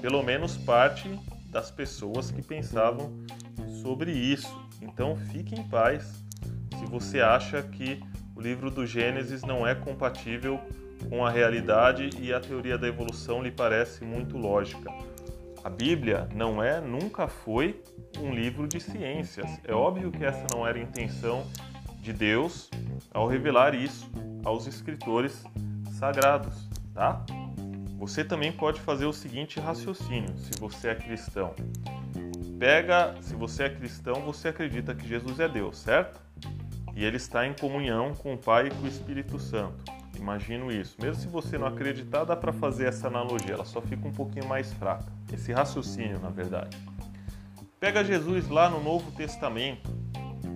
Pelo 0.01 0.21
menos 0.21 0.57
parte 0.57 1.09
das 1.49 1.71
pessoas 1.71 2.31
que 2.31 2.41
pensavam 2.41 3.11
sobre 3.81 4.11
isso. 4.11 4.53
Então 4.81 5.15
fique 5.15 5.55
em 5.55 5.63
paz 5.63 6.23
se 6.77 6.85
você 6.85 7.21
acha 7.21 7.61
que 7.63 7.99
o 8.35 8.41
livro 8.41 8.69
do 8.69 8.85
Gênesis 8.85 9.41
não 9.41 9.65
é 9.65 9.73
compatível 9.73 10.59
com 11.09 11.25
a 11.25 11.29
realidade 11.29 12.09
e 12.19 12.33
a 12.33 12.39
teoria 12.39 12.77
da 12.77 12.87
evolução 12.87 13.41
lhe 13.41 13.51
parece 13.51 14.03
muito 14.03 14.37
lógica. 14.37 14.91
A 15.63 15.69
Bíblia 15.69 16.29
não 16.33 16.61
é, 16.61 16.79
nunca 16.79 17.27
foi 17.27 17.81
um 18.19 18.31
livro 18.31 18.67
de 18.67 18.79
ciências. 18.79 19.49
É 19.63 19.73
óbvio 19.73 20.11
que 20.11 20.23
essa 20.23 20.45
não 20.53 20.65
era 20.65 20.77
a 20.77 20.81
intenção 20.81 21.45
de 21.99 22.13
Deus 22.13 22.69
ao 23.11 23.27
revelar 23.27 23.73
isso 23.73 24.09
aos 24.43 24.67
escritores 24.67 25.43
sagrados, 25.97 26.69
tá? 26.93 27.25
Você 27.97 28.23
também 28.23 28.51
pode 28.51 28.79
fazer 28.81 29.05
o 29.05 29.13
seguinte 29.13 29.59
raciocínio, 29.59 30.37
se 30.37 30.51
você 30.59 30.89
é 30.89 30.95
cristão. 30.95 31.55
Pega, 32.59 33.15
se 33.21 33.33
você 33.33 33.63
é 33.63 33.69
cristão, 33.69 34.21
você 34.21 34.49
acredita 34.49 34.93
que 34.93 35.07
Jesus 35.07 35.39
é 35.39 35.47
Deus, 35.47 35.79
certo? 35.79 36.21
E 36.95 37.03
ele 37.03 37.17
está 37.17 37.47
em 37.47 37.53
comunhão 37.53 38.13
com 38.13 38.35
o 38.35 38.37
Pai 38.37 38.67
e 38.67 38.69
com 38.69 38.83
o 38.83 38.87
Espírito 38.87 39.39
Santo. 39.39 39.94
Imagino 40.17 40.71
isso. 40.71 40.95
Mesmo 41.01 41.21
se 41.21 41.27
você 41.27 41.57
não 41.57 41.67
acreditar, 41.67 42.23
dá 42.23 42.35
para 42.35 42.53
fazer 42.53 42.87
essa 42.87 43.07
analogia, 43.07 43.53
ela 43.53 43.65
só 43.65 43.81
fica 43.81 44.07
um 44.07 44.11
pouquinho 44.11 44.47
mais 44.47 44.73
fraca. 44.73 45.05
Esse 45.31 45.51
raciocínio, 45.51 46.19
na 46.19 46.29
verdade. 46.29 46.77
Pega 47.79 48.03
Jesus 48.03 48.47
lá 48.49 48.69
no 48.69 48.81
Novo 48.81 49.11
Testamento. 49.11 49.89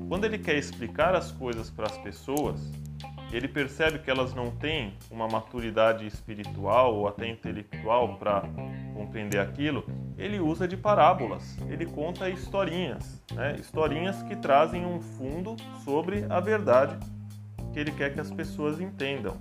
Quando 0.08 0.26
ele 0.26 0.39
quer 0.39 0.58
explicar 0.58 1.13
as 1.13 1.32
coisas 1.32 1.69
para 1.69 1.86
as 1.86 1.98
pessoas, 1.98 2.60
ele 3.32 3.48
percebe 3.48 4.00
que 4.00 4.10
elas 4.10 4.34
não 4.34 4.50
têm 4.50 4.93
uma 5.12 5.28
maturidade 5.28 6.06
espiritual 6.08 6.95
ou 6.95 7.08
até 7.08 7.28
intelectual 7.28 8.17
para 8.17 8.43
compreender 8.93 9.39
aquilo, 9.39 9.86
ele 10.17 10.39
usa 10.39 10.67
de 10.67 10.76
parábolas, 10.76 11.58
ele 11.69 11.86
conta 11.86 12.30
historinhas, 12.30 13.22
né? 13.34 13.56
historinhas 13.60 14.22
que 14.24 14.36
trazem 14.36 14.86
um 14.86 15.00
fundo 15.00 15.56
sobre 15.84 16.26
a 16.30 16.39
verdade 16.39 16.98
que 17.72 17.80
ele 17.80 17.91
quer 17.91 18.13
que 18.13 18.19
as 18.19 18.32
pessoas 18.32 18.82
entendam. 18.82 19.38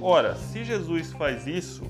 Ora, 0.00 0.34
se 0.36 0.64
Jesus 0.64 1.12
faz 1.12 1.46
isso 1.46 1.82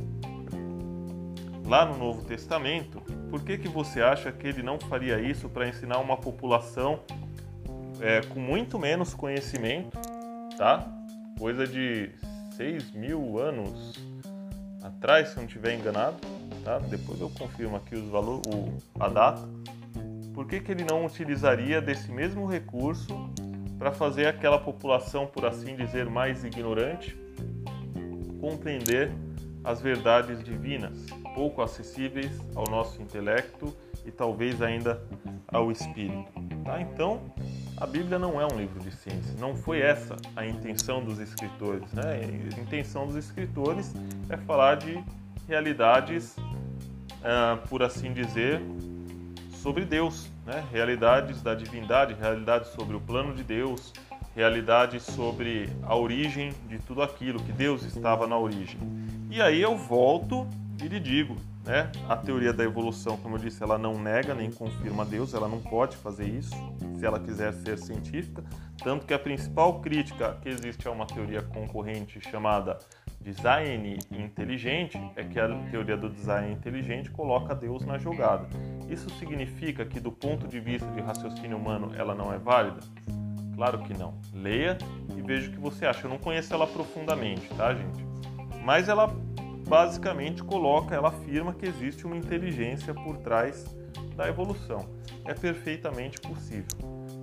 lá 1.67 1.85
no 1.85 1.99
Novo 1.99 2.25
Testamento, 2.25 3.03
por 3.31 3.43
que, 3.43 3.59
que 3.59 3.69
você 3.69 4.01
acha 4.01 4.33
que 4.33 4.47
ele 4.47 4.63
não 4.63 4.79
faria 4.79 5.21
isso 5.21 5.49
para 5.49 5.69
ensinar 5.69 5.99
uma 5.99 6.17
população 6.17 7.01
é, 8.01 8.23
com 8.23 8.41
muito 8.41 8.79
menos 8.79 9.13
conhecimento, 9.13 9.99
tá? 10.57 10.91
Coisa 11.39 11.67
de 11.67 12.11
6 12.57 12.93
mil 12.93 13.39
anos 13.39 13.95
atrás, 14.83 15.29
se 15.29 15.37
não 15.37 15.45
estiver 15.45 15.79
enganado, 15.79 16.17
tá? 16.65 16.79
Depois 16.79 17.21
eu 17.21 17.31
confirmo 17.31 17.77
aqui 17.77 17.95
os 17.95 18.09
valor, 18.09 18.41
o, 18.47 18.73
a 18.99 19.09
data. 19.09 19.43
Por 20.33 20.47
que, 20.47 20.61
que 20.61 20.73
ele 20.73 20.85
não 20.85 21.05
utilizaria 21.05 21.81
desse 21.81 22.11
mesmo 22.11 22.47
recurso 22.47 23.31
para 23.79 23.93
fazer 23.93 24.27
aquela 24.27 24.59
população, 24.59 25.27
por 25.27 25.45
assim 25.45 25.77
dizer, 25.77 26.07
mais 26.07 26.45
ignorante, 26.45 27.17
compreender 28.41 29.13
as 29.65 29.81
verdades 29.81 30.43
divinas, 30.43 31.07
pouco 31.35 31.61
acessíveis 31.61 32.33
ao 32.55 32.65
nosso 32.71 33.03
intelecto 33.03 33.77
e 34.05 34.11
talvez 34.11 34.63
ainda 34.63 35.03
ao 35.49 35.71
espírito. 35.71 36.33
Tá? 36.65 36.81
Então, 36.81 37.21
a 37.77 37.87
Bíblia 37.87 38.19
não 38.19 38.41
é 38.41 38.47
um 38.47 38.57
livro 38.57 38.81
de 38.81 38.91
ciência. 38.91 39.35
Não 39.39 39.55
foi 39.55 39.81
essa 39.81 40.17
a 40.35 40.47
intenção 40.47 41.05
dos 41.05 41.19
escritores. 41.19 41.93
Né? 41.93 42.03
A 42.57 42.61
intenção 42.61 43.07
dos 43.07 43.17
escritores 43.17 43.93
é 44.29 44.37
falar 44.37 44.77
de 44.77 45.03
realidades, 45.47 46.37
uh, 46.39 47.69
por 47.69 47.83
assim 47.83 48.13
dizer, 48.13 48.61
sobre 49.51 49.85
Deus, 49.85 50.31
né? 50.47 50.65
realidades 50.73 51.43
da 51.43 51.55
divindade, 51.55 52.15
realidades 52.15 52.69
sobre 52.71 52.97
o 52.97 53.01
plano 53.01 53.35
de 53.35 53.43
Deus, 53.43 53.93
realidades 54.39 55.03
sobre 55.03 55.69
a 55.83 55.97
origem 55.97 56.53
de 56.69 56.79
tudo 56.79 57.03
aquilo, 57.03 57.43
que 57.43 57.51
Deus 57.51 57.83
estava 57.83 58.25
na 58.25 58.39
origem. 58.39 58.79
E 59.29 59.43
aí 59.43 59.61
eu 59.61 59.77
volto 59.77 60.47
e 60.81 60.87
lhe 60.87 61.01
digo, 61.01 61.35
né? 61.65 61.91
A 62.09 62.17
teoria 62.17 62.53
da 62.53 62.63
evolução, 62.63 63.17
como 63.17 63.35
eu 63.35 63.41
disse, 63.41 63.61
ela 63.65 63.77
não 63.77 64.01
nega 64.01 64.37
nem 64.37 64.49
confirma 64.49 65.05
Deus, 65.05 65.35
ela 65.35 65.49
não 65.49 65.61
pode 65.61 65.97
fazer 65.97 66.29
isso 66.29 66.55
se 66.97 67.05
ela 67.05 67.19
quiser 67.19 67.53
ser 67.53 67.79
científica, 67.79 68.45
tanto 68.81 69.07
que 69.07 69.13
a 69.13 69.19
principal 69.19 69.81
crítica 69.81 70.39
que 70.41 70.49
existe 70.49 70.87
a 70.87 70.93
uma 70.93 71.05
teoria 71.05 71.43
concorrente 71.43 72.21
chamada 72.21 72.79
design 73.21 73.99
inteligente 74.13 75.01
é 75.17 75.25
que 75.25 75.41
a 75.41 75.49
teoria 75.69 75.97
do 75.97 76.09
design 76.09 76.53
inteligente 76.53 77.11
coloca 77.11 77.57
Deus 77.57 77.85
na 77.85 77.99
jogada. 77.99 78.47
Isso 78.89 79.11
significa 79.19 79.85
que 79.85 79.99
do 79.99 80.13
ponto 80.13 80.47
de 80.47 80.61
vista 80.61 80.89
de 80.93 81.01
raciocínio 81.01 81.57
humano 81.57 81.91
ela 81.97 82.15
não 82.15 82.33
é 82.33 82.39
válida? 82.39 82.79
Claro 83.59 83.81
que 83.81 83.93
não. 83.93 84.15
Leia 84.33 84.79
e 85.17 85.21
veja 85.21 85.49
o 85.49 85.53
que 85.53 85.59
você 85.59 85.85
acha. 85.85 86.07
Eu 86.07 86.11
não 86.11 86.19
conheço 86.19 86.55
ela 86.55 86.65
profundamente, 86.65 87.49
tá, 87.57 87.75
gente? 87.75 88.07
Mas 88.63 88.89
ela 88.89 89.09
basicamente 89.67 90.45
coloca, 90.45 90.95
ela 90.95 91.09
afirma 91.09 91.53
que 91.53 91.67
existe 91.67 92.07
uma 92.07 92.17
inteligência 92.17 92.95
por 92.95 93.17
trás 93.17 93.65
da 94.15 94.29
evolução. 94.29 94.89
É 95.25 95.35
perfeitamente 95.35 96.21
possível, 96.21 96.69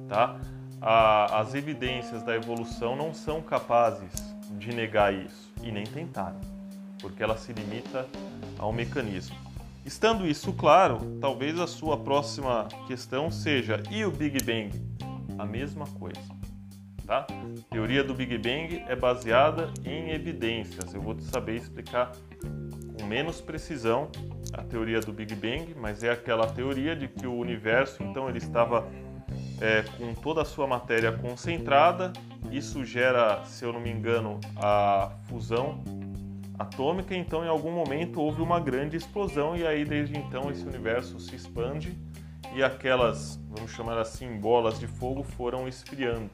tá? 0.09 0.37
A, 0.81 1.39
as 1.39 1.55
evidências 1.55 2.21
da 2.21 2.35
evolução 2.35 2.97
não 2.97 3.13
são 3.13 3.41
capazes 3.41 4.11
de 4.59 4.75
negar 4.75 5.13
isso 5.13 5.53
e 5.63 5.71
nem 5.71 5.85
tentaram, 5.85 6.41
porque 6.99 7.23
ela 7.23 7.37
se 7.37 7.53
limita 7.53 8.05
ao 8.59 8.73
mecanismo. 8.73 9.37
Estando 9.85 10.27
isso 10.27 10.51
claro, 10.51 11.17
talvez 11.21 11.57
a 11.61 11.65
sua 11.67 11.95
próxima 11.95 12.67
questão 12.87 13.31
seja: 13.31 13.81
e 13.89 14.03
o 14.03 14.11
Big 14.11 14.43
Bang? 14.43 14.94
A 15.37 15.45
mesma 15.45 15.85
coisa. 15.99 16.21
Tá? 17.05 17.27
A 17.29 17.69
teoria 17.69 18.03
do 18.03 18.13
Big 18.13 18.37
Bang 18.37 18.83
é 18.87 18.95
baseada 18.95 19.71
em 19.85 20.09
evidências. 20.09 20.93
Eu 20.93 21.01
vou 21.01 21.19
saber 21.19 21.55
explicar 21.55 22.11
com 22.97 23.05
menos 23.05 23.41
precisão 23.41 24.09
a 24.53 24.63
teoria 24.63 24.99
do 24.99 25.11
Big 25.11 25.35
Bang, 25.35 25.75
mas 25.79 26.03
é 26.03 26.11
aquela 26.11 26.47
teoria 26.47 26.95
de 26.95 27.07
que 27.07 27.27
o 27.27 27.33
universo 27.37 28.01
então 28.01 28.27
ele 28.29 28.39
estava 28.39 28.87
é, 29.61 29.83
com 29.97 30.13
toda 30.13 30.41
a 30.41 30.45
sua 30.45 30.65
matéria 30.65 31.11
concentrada. 31.11 32.11
Isso 32.51 32.85
gera, 32.85 33.43
se 33.45 33.65
eu 33.65 33.73
não 33.73 33.79
me 33.79 33.91
engano, 33.91 34.39
a 34.55 35.11
fusão 35.27 35.83
atômica. 36.57 37.15
Então, 37.15 37.43
em 37.43 37.47
algum 37.47 37.71
momento 37.71 38.21
houve 38.21 38.41
uma 38.41 38.59
grande 38.59 38.97
explosão 38.97 39.55
e 39.55 39.65
aí 39.65 39.83
desde 39.83 40.17
então 40.17 40.49
esse 40.49 40.65
universo 40.65 41.19
se 41.19 41.35
expande 41.35 41.97
e 42.55 42.63
aquelas, 42.63 43.37
vamos 43.49 43.71
chamar 43.71 43.97
assim, 43.97 44.39
bolas 44.39 44.79
de 44.79 44.87
fogo 44.87 45.23
foram 45.23 45.67
esfriando. 45.67 46.29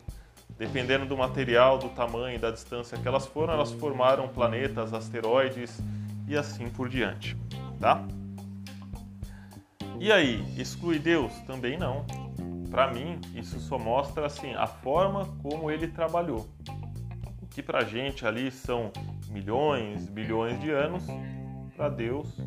Dependendo 0.56 1.08
do 1.08 1.18
material, 1.18 1.80
do 1.80 1.90
tamanho, 1.90 2.40
da 2.40 2.52
distância 2.52 2.96
que 2.96 3.08
elas 3.08 3.26
foram, 3.26 3.54
elas 3.54 3.72
formaram 3.72 4.28
planetas, 4.28 4.94
asteroides 4.94 5.80
e 6.28 6.38
assim 6.38 6.70
por 6.70 6.88
diante, 6.88 7.36
tá? 7.80 8.06
E 10.00 10.12
aí, 10.12 10.46
exclui 10.56 11.00
Deus? 11.00 11.34
Também 11.48 11.76
não. 11.76 12.06
Para 12.70 12.94
mim, 12.94 13.20
isso 13.34 13.60
só 13.60 13.80
mostra 13.80 14.28
assim 14.28 14.54
a 14.54 14.68
forma 14.68 15.26
como 15.42 15.72
ele 15.72 15.88
trabalhou. 15.88 16.48
O 17.42 17.48
que 17.48 17.64
para 17.64 17.84
gente 17.84 18.28
ali 18.28 18.52
são 18.52 18.92
milhões, 19.30 20.08
bilhões 20.08 20.60
de 20.62 20.70
anos, 20.70 21.04
para 21.76 21.90
Deus 21.90 22.38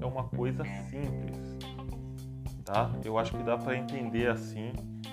é 0.00 0.04
uma 0.04 0.24
coisa 0.24 0.62
simples, 0.90 1.45
tá? 2.66 2.90
Eu 3.04 3.16
acho 3.16 3.30
que 3.30 3.42
dá 3.42 3.56
para 3.56 3.76
entender 3.76 4.28
assim 4.28 4.72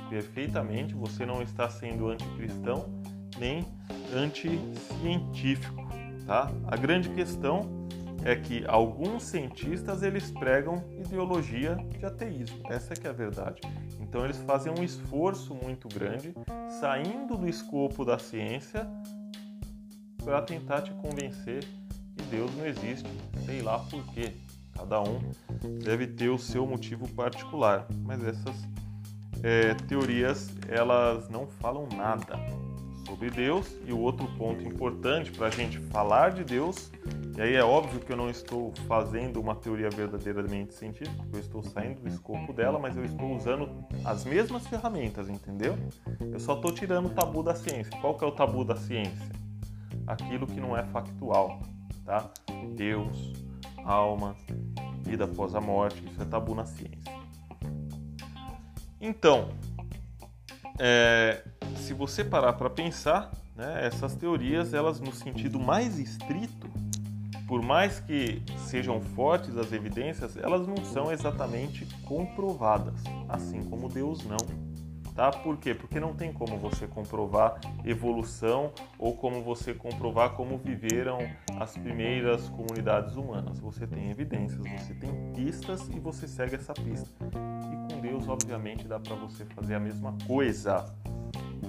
perfeitamente, 0.09 0.93
você 0.93 1.25
não 1.25 1.41
está 1.41 1.69
sendo 1.69 2.09
anticristão 2.09 3.01
nem 3.39 3.65
anticientífico, 4.13 5.87
tá? 6.25 6.51
A 6.67 6.75
grande 6.75 7.09
questão 7.09 7.83
é 8.25 8.35
que 8.35 8.63
alguns 8.67 9.23
cientistas 9.23 10.01
eles 10.01 10.31
pregam 10.31 10.83
ideologia 10.99 11.75
de 11.97 12.05
ateísmo. 12.05 12.61
Essa 12.69 12.93
é 12.93 12.95
que 12.95 13.07
é 13.07 13.09
a 13.09 13.13
verdade. 13.13 13.61
Então 13.99 14.23
eles 14.23 14.37
fazem 14.37 14.73
um 14.77 14.83
esforço 14.83 15.53
muito 15.55 15.87
grande, 15.87 16.33
saindo 16.79 17.37
do 17.37 17.47
escopo 17.47 18.05
da 18.05 18.17
ciência, 18.17 18.87
para 20.23 20.41
tentar 20.41 20.81
te 20.81 20.91
convencer 20.93 21.65
que 22.15 22.23
Deus 22.29 22.55
não 22.55 22.65
existe. 22.65 23.09
Sei 23.45 23.61
lá 23.61 23.79
por 23.79 24.05
quê. 24.13 24.33
Cada 24.75 25.01
um 25.01 25.19
deve 25.83 26.07
ter 26.07 26.29
o 26.29 26.37
seu 26.37 26.65
motivo 26.65 27.07
particular, 27.09 27.87
mas 28.03 28.23
essas 28.23 28.55
é, 29.43 29.73
teorias 29.73 30.49
elas 30.67 31.29
não 31.29 31.47
falam 31.47 31.87
nada 31.95 32.37
sobre 33.05 33.29
Deus. 33.29 33.75
E 33.85 33.93
o 33.93 33.99
outro 33.99 34.27
ponto 34.37 34.63
importante 34.63 35.31
para 35.31 35.47
a 35.47 35.49
gente 35.49 35.79
falar 35.79 36.31
de 36.31 36.43
Deus, 36.43 36.91
e 37.35 37.41
aí 37.41 37.55
é 37.55 37.63
óbvio 37.63 37.99
que 37.99 38.11
eu 38.11 38.17
não 38.17 38.29
estou 38.29 38.71
fazendo 38.87 39.39
uma 39.39 39.55
teoria 39.55 39.89
verdadeiramente 39.89 40.73
científica, 40.73 41.23
eu 41.33 41.39
estou 41.39 41.63
saindo 41.63 42.01
do 42.01 42.07
escopo 42.07 42.53
dela, 42.53 42.77
mas 42.77 42.95
eu 42.95 43.03
estou 43.03 43.35
usando 43.35 43.69
as 44.05 44.23
mesmas 44.23 44.67
ferramentas, 44.67 45.29
entendeu? 45.29 45.75
Eu 46.19 46.39
só 46.39 46.53
estou 46.55 46.71
tirando 46.71 47.07
o 47.07 47.09
tabu 47.09 47.41
da 47.41 47.55
ciência. 47.55 47.91
Qual 47.99 48.15
que 48.15 48.23
é 48.23 48.27
o 48.27 48.31
tabu 48.31 48.63
da 48.63 48.75
ciência? 48.75 49.31
Aquilo 50.05 50.45
que 50.45 50.59
não 50.59 50.77
é 50.77 50.83
factual, 50.83 51.59
tá? 52.05 52.29
Deus, 52.75 53.33
alma, 53.83 54.35
vida 55.03 55.25
após 55.25 55.55
a 55.55 55.61
morte, 55.61 56.03
isso 56.05 56.21
é 56.21 56.25
tabu 56.25 56.55
na 56.55 56.65
ciência. 56.65 57.13
Então, 58.99 59.49
é, 60.79 61.43
se 61.75 61.93
você 61.93 62.23
parar 62.23 62.53
para 62.53 62.69
pensar, 62.69 63.31
né, 63.55 63.85
essas 63.85 64.15
teorias, 64.15 64.73
elas 64.73 64.99
no 64.99 65.13
sentido 65.13 65.59
mais 65.59 65.99
estrito, 65.99 66.67
por 67.47 67.61
mais 67.61 67.99
que 67.99 68.41
sejam 68.67 69.01
fortes 69.01 69.57
as 69.57 69.71
evidências, 69.71 70.37
elas 70.37 70.65
não 70.67 70.77
são 70.85 71.11
exatamente 71.11 71.85
comprovadas, 72.03 72.95
assim 73.29 73.63
como 73.63 73.89
Deus 73.89 74.23
não. 74.25 74.72
Tá? 75.15 75.29
Por 75.29 75.57
quê? 75.57 75.75
Porque 75.75 75.99
não 75.99 76.13
tem 76.13 76.33
como 76.33 76.57
você 76.57 76.87
comprovar 76.87 77.59
evolução 77.85 78.71
ou 78.97 79.15
como 79.15 79.43
você 79.43 79.73
comprovar 79.73 80.31
como 80.31 80.57
viveram 80.57 81.19
as 81.59 81.77
primeiras 81.77 82.49
comunidades 82.49 83.15
humanas. 83.15 83.59
Você 83.59 83.85
tem 83.85 84.09
evidências, 84.09 84.59
você 84.59 84.93
tem 84.95 85.31
pistas 85.33 85.87
e 85.89 85.99
você 85.99 86.27
segue 86.27 86.55
essa 86.55 86.73
pista. 86.73 87.09
E 87.71 87.93
com 87.93 88.01
Deus, 88.01 88.27
obviamente, 88.27 88.87
dá 88.87 88.99
para 88.99 89.15
você 89.15 89.45
fazer 89.45 89.75
a 89.75 89.79
mesma 89.79 90.15
coisa. 90.25 90.85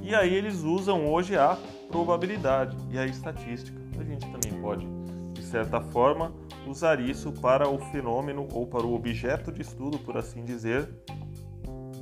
E 0.02 0.14
aí 0.14 0.34
eles 0.34 0.62
usam 0.62 1.06
hoje 1.06 1.36
a 1.36 1.58
probabilidade 1.88 2.76
e 2.90 2.98
a 2.98 3.04
estatística. 3.06 3.78
A 4.00 4.04
gente 4.04 4.26
também 4.30 4.58
pode, 4.60 4.86
de 5.34 5.42
certa 5.42 5.82
forma, 5.82 6.32
usar 6.66 6.98
isso 6.98 7.30
para 7.30 7.68
o 7.68 7.78
fenômeno 7.90 8.48
ou 8.52 8.66
para 8.66 8.86
o 8.86 8.94
objeto 8.94 9.52
de 9.52 9.60
estudo, 9.60 9.98
por 9.98 10.16
assim 10.16 10.44
dizer, 10.44 10.88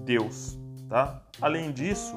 Deus. 0.04 0.61
Tá? 0.92 1.22
Além 1.40 1.72
disso, 1.72 2.14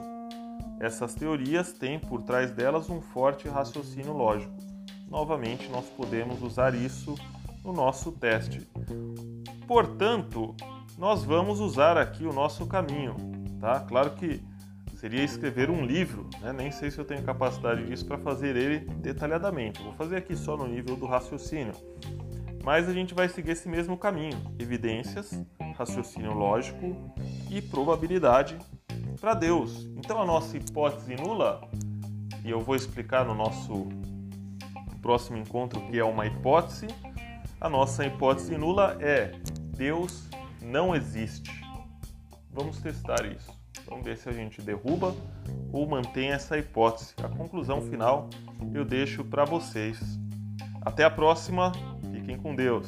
essas 0.82 1.16
teorias 1.16 1.72
têm 1.72 1.98
por 1.98 2.24
trás 2.24 2.52
delas 2.52 2.90
um 2.90 3.00
forte 3.00 3.48
raciocínio 3.48 4.12
lógico. 4.12 4.54
Novamente, 5.08 5.70
nós 5.70 5.86
podemos 5.86 6.42
usar 6.44 6.76
isso 6.76 7.16
no 7.64 7.72
nosso 7.72 8.12
teste. 8.12 8.68
portanto, 9.66 10.54
nós 10.98 11.24
vamos 11.24 11.62
usar 11.62 11.98
aqui 11.98 12.26
o 12.26 12.34
nosso 12.34 12.68
caminho, 12.68 13.16
tá? 13.62 13.80
Claro 13.80 14.12
que 14.12 14.44
seria 14.98 15.24
escrever 15.24 15.70
um 15.70 15.86
livro, 15.86 16.30
né? 16.42 16.52
nem 16.52 16.70
sei 16.70 16.92
se 16.92 17.00
eu 17.00 17.06
tenho 17.06 17.24
capacidade 17.24 17.86
disso 17.86 18.06
para 18.06 18.18
fazer 18.18 18.58
ele 18.58 18.80
detalhadamente. 18.96 19.82
Vou 19.82 19.94
fazer 19.94 20.18
aqui 20.18 20.36
só 20.36 20.58
no 20.58 20.68
nível 20.68 20.98
do 20.98 21.06
raciocínio. 21.06 21.74
Mas 22.62 22.90
a 22.90 22.94
gente 22.94 23.14
vai 23.14 23.30
seguir 23.30 23.52
esse 23.52 23.70
mesmo 23.70 23.98
caminho: 23.98 24.54
evidências, 24.60 25.32
raciocínio 25.78 26.34
lógico 26.34 26.96
e 27.50 27.62
probabilidade 27.62 28.58
para 29.20 29.34
Deus. 29.34 29.86
Então 29.98 30.22
a 30.22 30.26
nossa 30.26 30.58
hipótese 30.58 31.16
nula, 31.16 31.62
e 32.44 32.50
eu 32.50 32.62
vou 32.62 32.76
explicar 32.76 33.26
no 33.26 33.34
nosso 33.34 33.88
próximo 35.02 35.38
encontro 35.38 35.82
que 35.88 35.98
é 35.98 36.04
uma 36.04 36.26
hipótese, 36.26 36.88
a 37.60 37.70
nossa 37.70 38.06
hipótese 38.06 38.58
nula 38.58 38.98
é 39.00 39.32
Deus 39.76 40.28
não 40.62 40.96
existe. 40.96 41.52
Vamos 42.52 42.80
testar 42.80 43.26
isso. 43.26 43.54
Vamos 43.88 44.04
ver 44.04 44.18
se 44.18 44.28
a 44.28 44.32
gente 44.32 44.62
derruba 44.62 45.16
ou 45.72 45.88
mantém 45.88 46.32
essa 46.32 46.58
hipótese. 46.58 47.14
A 47.24 47.28
conclusão 47.28 47.82
final 47.82 48.30
eu 48.74 48.84
deixo 48.84 49.24
para 49.24 49.46
vocês. 49.46 50.00
Até 50.82 51.04
a 51.04 51.10
próxima. 51.10 51.72
Fiquem 52.12 52.38
com 52.38 52.56
Deus. 52.56 52.88